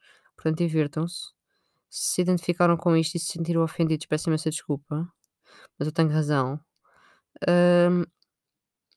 portanto 0.42 0.58
divirtam-se. 0.58 1.32
Se 1.90 2.22
identificaram 2.22 2.78
com 2.78 2.96
isto 2.98 3.16
e 3.16 3.20
se 3.20 3.34
sentiram 3.34 3.64
ofendidos, 3.64 4.08
peço 4.08 4.30
imensa 4.30 4.50
desculpa, 4.50 5.08
mas 5.78 5.88
eu 5.88 5.94
tenho 5.94 6.10
razão. 6.10 6.60
Hum, 7.48 8.06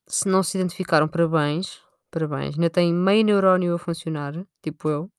se 0.07 0.29
não 0.29 0.43
se 0.43 0.59
identificaram, 0.59 1.09
parabéns, 1.09 1.81
parabéns. 2.11 2.55
Ainda 2.55 2.71
tem 2.71 2.93
meio 2.95 3.25
neurónio 3.25 3.75
a 3.75 3.79
funcionar, 3.79 4.35
tipo 4.63 4.89
eu. 4.89 5.13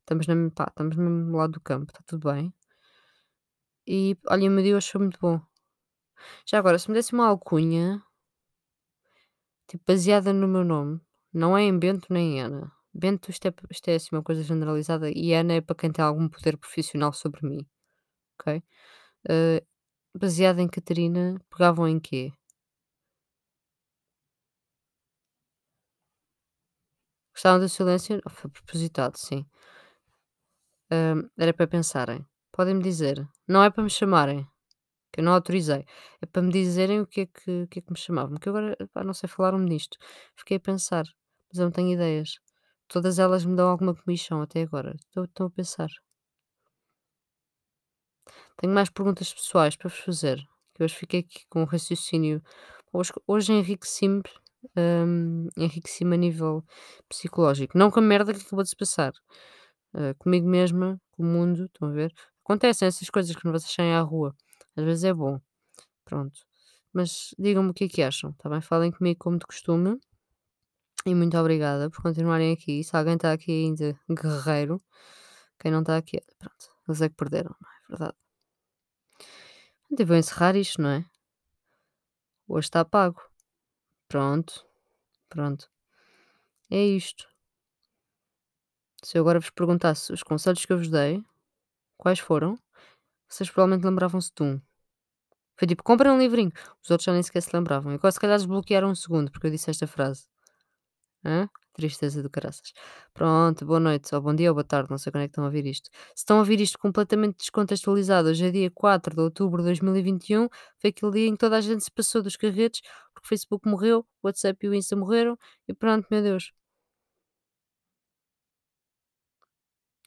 Estamos, 0.00 0.26
na, 0.26 0.34
pá, 0.54 0.66
estamos 0.68 0.96
no 0.96 1.02
mesmo 1.04 1.36
lado 1.36 1.52
do 1.54 1.60
campo, 1.60 1.90
está 1.90 2.00
tudo 2.06 2.32
bem. 2.32 2.54
E 3.86 4.16
olha, 4.28 4.50
meu 4.50 4.76
hoje 4.76 4.90
foi 4.90 5.00
muito 5.00 5.18
bom. 5.20 5.40
Já 6.46 6.58
agora, 6.58 6.78
se 6.78 6.88
me 6.88 6.94
desse 6.94 7.12
uma 7.12 7.26
alcunha, 7.28 8.02
tipo, 9.68 9.84
baseada 9.86 10.32
no 10.32 10.48
meu 10.48 10.64
nome, 10.64 11.00
não 11.32 11.56
é 11.56 11.62
em 11.62 11.78
Bento 11.78 12.12
nem 12.12 12.38
em 12.38 12.42
Ana. 12.42 12.75
Bento, 12.96 13.30
isto 13.30 13.46
é, 13.48 13.54
isto 13.70 13.88
é 13.88 13.94
assim 13.96 14.08
uma 14.12 14.22
coisa 14.22 14.42
generalizada 14.42 15.10
e 15.10 15.34
Ana 15.34 15.54
é 15.54 15.60
para 15.60 15.76
quem 15.76 15.92
tem 15.92 16.04
algum 16.04 16.28
poder 16.28 16.56
profissional 16.56 17.12
sobre 17.12 17.46
mim, 17.46 17.66
ok? 18.40 18.62
Eh, 19.30 19.64
baseada 20.18 20.62
em 20.62 20.68
Catarina, 20.68 21.40
pegavam 21.50 21.88
em 21.88 22.00
quê? 22.00 22.32
Gostavam 27.32 27.60
do 27.60 27.68
silêncio? 27.68 28.20
Oh, 28.26 28.30
Foi 28.30 28.50
propositado, 28.50 29.16
sim. 29.16 29.46
Hum, 30.90 31.28
era 31.38 31.52
para 31.54 31.66
pensarem. 31.66 32.24
Podem-me 32.52 32.82
dizer. 32.82 33.26
Não 33.48 33.62
é 33.62 33.70
para 33.70 33.82
me 33.82 33.90
chamarem, 33.90 34.46
que 35.12 35.20
eu 35.20 35.24
não 35.24 35.34
autorizei. 35.34 35.84
É 36.22 36.26
para 36.26 36.42
me 36.42 36.52
dizerem 36.52 37.00
o 37.02 37.06
que 37.08 37.22
é 37.22 37.26
que, 37.26 37.62
o 37.64 37.68
que, 37.68 37.80
é 37.80 37.82
que 37.82 37.92
me 37.92 37.98
chamavam. 37.98 38.38
Que 38.38 38.48
agora 38.50 38.76
pá, 38.94 39.04
não 39.04 39.14
sei 39.14 39.28
falar-me 39.28 39.68
disto. 39.70 39.98
Fiquei 40.36 40.58
a 40.58 40.60
pensar, 40.60 41.04
mas 41.50 41.58
eu 41.60 41.66
não 41.66 41.72
tenho 41.72 41.92
ideias. 41.94 42.36
Todas 42.88 43.18
elas 43.18 43.44
me 43.44 43.56
dão 43.56 43.68
alguma 43.68 43.94
comissão 43.94 44.40
até 44.42 44.62
agora. 44.62 44.94
Estou, 45.16 45.46
a 45.46 45.50
pensar. 45.50 45.88
Tenho 48.58 48.72
mais 48.72 48.88
perguntas 48.90 49.32
pessoais 49.32 49.76
para 49.76 49.88
vos 49.88 49.98
fazer. 49.98 50.38
Que 50.74 50.84
hoje 50.84 50.94
fiquei 50.94 51.20
aqui 51.20 51.46
com 51.48 51.62
um 51.62 51.64
raciocínio. 51.64 52.42
Hoje, 52.92 53.12
hoje 53.26 53.52
enriqueci-me. 53.52 54.22
hum, 54.76 55.48
enriqueci-me 55.56 56.14
a 56.14 56.18
nível 56.18 56.64
psicológico. 57.08 57.76
Não 57.78 57.90
com 57.90 58.00
a 58.00 58.02
merda 58.02 58.32
que 58.34 58.40
acabou 58.40 58.62
de 58.62 58.70
se 58.70 58.76
passar. 58.76 59.12
eh, 59.94 60.14
comigo 60.18 60.48
mesma, 60.48 61.00
com 61.12 61.22
o 61.24 61.26
mundo, 61.26 61.66
estão 61.66 61.88
a 61.88 61.92
ver? 61.92 62.12
Acontecem 62.44 62.88
essas 62.88 63.10
coisas 63.10 63.34
que 63.36 63.44
vocês 63.48 63.72
saem 63.72 63.94
à 63.94 64.00
rua. 64.02 64.34
Às 64.76 64.84
vezes 64.84 65.04
é 65.04 65.14
bom. 65.14 65.40
Pronto. 66.04 66.40
Mas 66.92 67.34
digam-me 67.38 67.70
o 67.70 67.74
que 67.74 67.84
é 67.84 67.88
que 67.88 68.02
acham, 68.02 68.32
tá 68.34 68.48
bem? 68.50 68.60
Falem 68.62 68.92
comigo 68.92 69.18
como 69.20 69.38
de 69.38 69.46
costume. 69.46 69.98
E 71.06 71.14
muito 71.14 71.38
obrigada 71.38 71.88
por 71.88 72.02
continuarem 72.02 72.52
aqui. 72.52 72.82
Se 72.82 72.96
alguém 72.96 73.14
está 73.14 73.32
aqui 73.32 73.52
ainda, 73.52 73.96
guerreiro. 74.10 74.82
Quem 75.56 75.70
não 75.70 75.80
está 75.82 75.96
aqui, 75.96 76.20
pronto. 76.36 76.68
Eles 76.88 77.00
é 77.00 77.08
que 77.08 77.14
perderam, 77.14 77.54
não 77.60 77.68
é 77.70 77.88
verdade? 77.88 78.16
Então 79.88 80.04
vou 80.04 80.16
encerrar 80.16 80.56
isto, 80.56 80.82
não 80.82 80.90
é? 80.90 81.04
Hoje 82.48 82.66
está 82.66 82.84
pago. 82.84 83.22
Pronto. 84.08 84.66
Pronto. 85.28 85.70
É 86.72 86.84
isto. 86.84 87.28
Se 89.04 89.16
eu 89.16 89.22
agora 89.22 89.38
vos 89.38 89.50
perguntasse 89.50 90.12
os 90.12 90.24
conselhos 90.24 90.66
que 90.66 90.72
eu 90.72 90.78
vos 90.78 90.88
dei, 90.88 91.22
quais 91.96 92.18
foram, 92.18 92.58
vocês 93.28 93.48
provavelmente 93.48 93.86
lembravam-se 93.86 94.32
de 94.34 94.42
um. 94.42 94.60
Foi 95.56 95.68
tipo, 95.68 95.84
comprem 95.84 96.10
um 96.10 96.18
livrinho. 96.18 96.50
Os 96.82 96.90
outros 96.90 97.04
já 97.04 97.12
nem 97.12 97.22
sequer 97.22 97.42
se 97.42 97.54
lembravam. 97.54 97.94
E 97.94 97.98
quase 98.00 98.16
se 98.16 98.20
calhar 98.20 98.38
desbloquearam 98.38 98.90
um 98.90 98.94
segundo, 98.96 99.30
porque 99.30 99.46
eu 99.46 99.52
disse 99.52 99.70
esta 99.70 99.86
frase. 99.86 100.26
Tristeza 101.72 102.22
do 102.22 102.30
caraças. 102.30 102.72
Pronto, 103.12 103.66
boa 103.66 103.78
noite, 103.80 104.14
ou 104.14 104.20
bom 104.20 104.34
dia 104.34 104.48
ou 104.48 104.54
boa 104.54 104.64
tarde, 104.64 104.90
não 104.90 104.96
sei 104.96 105.12
quando 105.12 105.24
é 105.24 105.26
que 105.26 105.32
estão 105.32 105.44
a 105.44 105.48
ouvir 105.48 105.66
isto. 105.66 105.90
Se 106.14 106.22
estão 106.22 106.36
a 106.36 106.40
ouvir 106.40 106.60
isto 106.60 106.78
completamente 106.78 107.36
descontextualizado, 107.38 108.28
hoje 108.30 108.46
é 108.46 108.50
dia 108.50 108.70
4 108.70 109.14
de 109.14 109.20
outubro 109.20 109.58
de 109.62 109.68
2021, 109.68 110.48
foi 110.78 110.90
aquele 110.90 111.12
dia 111.12 111.26
em 111.26 111.32
que 111.32 111.38
toda 111.38 111.56
a 111.56 111.60
gente 111.60 111.84
se 111.84 111.90
passou 111.90 112.22
dos 112.22 112.36
carretes, 112.36 112.80
porque 113.12 113.26
o 113.26 113.28
Facebook 113.28 113.68
morreu, 113.68 114.06
o 114.22 114.26
WhatsApp 114.26 114.64
e 114.64 114.68
o 114.70 114.74
Insta 114.74 114.96
morreram, 114.96 115.38
e 115.68 115.74
pronto, 115.74 116.06
meu 116.10 116.22
Deus. 116.22 116.52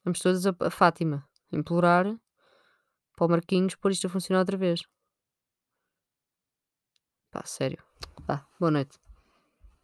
Vamos 0.04 0.20
todos 0.20 0.46
a, 0.48 0.56
a 0.62 0.70
Fátima 0.72 1.28
implorar 1.52 2.06
para 3.16 3.26
o 3.26 3.30
Marquinhos 3.30 3.76
pôr 3.76 3.92
isto 3.92 4.08
a 4.08 4.10
funcionar 4.10 4.40
outra 4.40 4.58
vez. 4.58 4.82
Pá, 7.32 7.44
sério. 7.46 7.84
Pá, 8.26 8.48
boa 8.60 8.72
noite. 8.72 9.09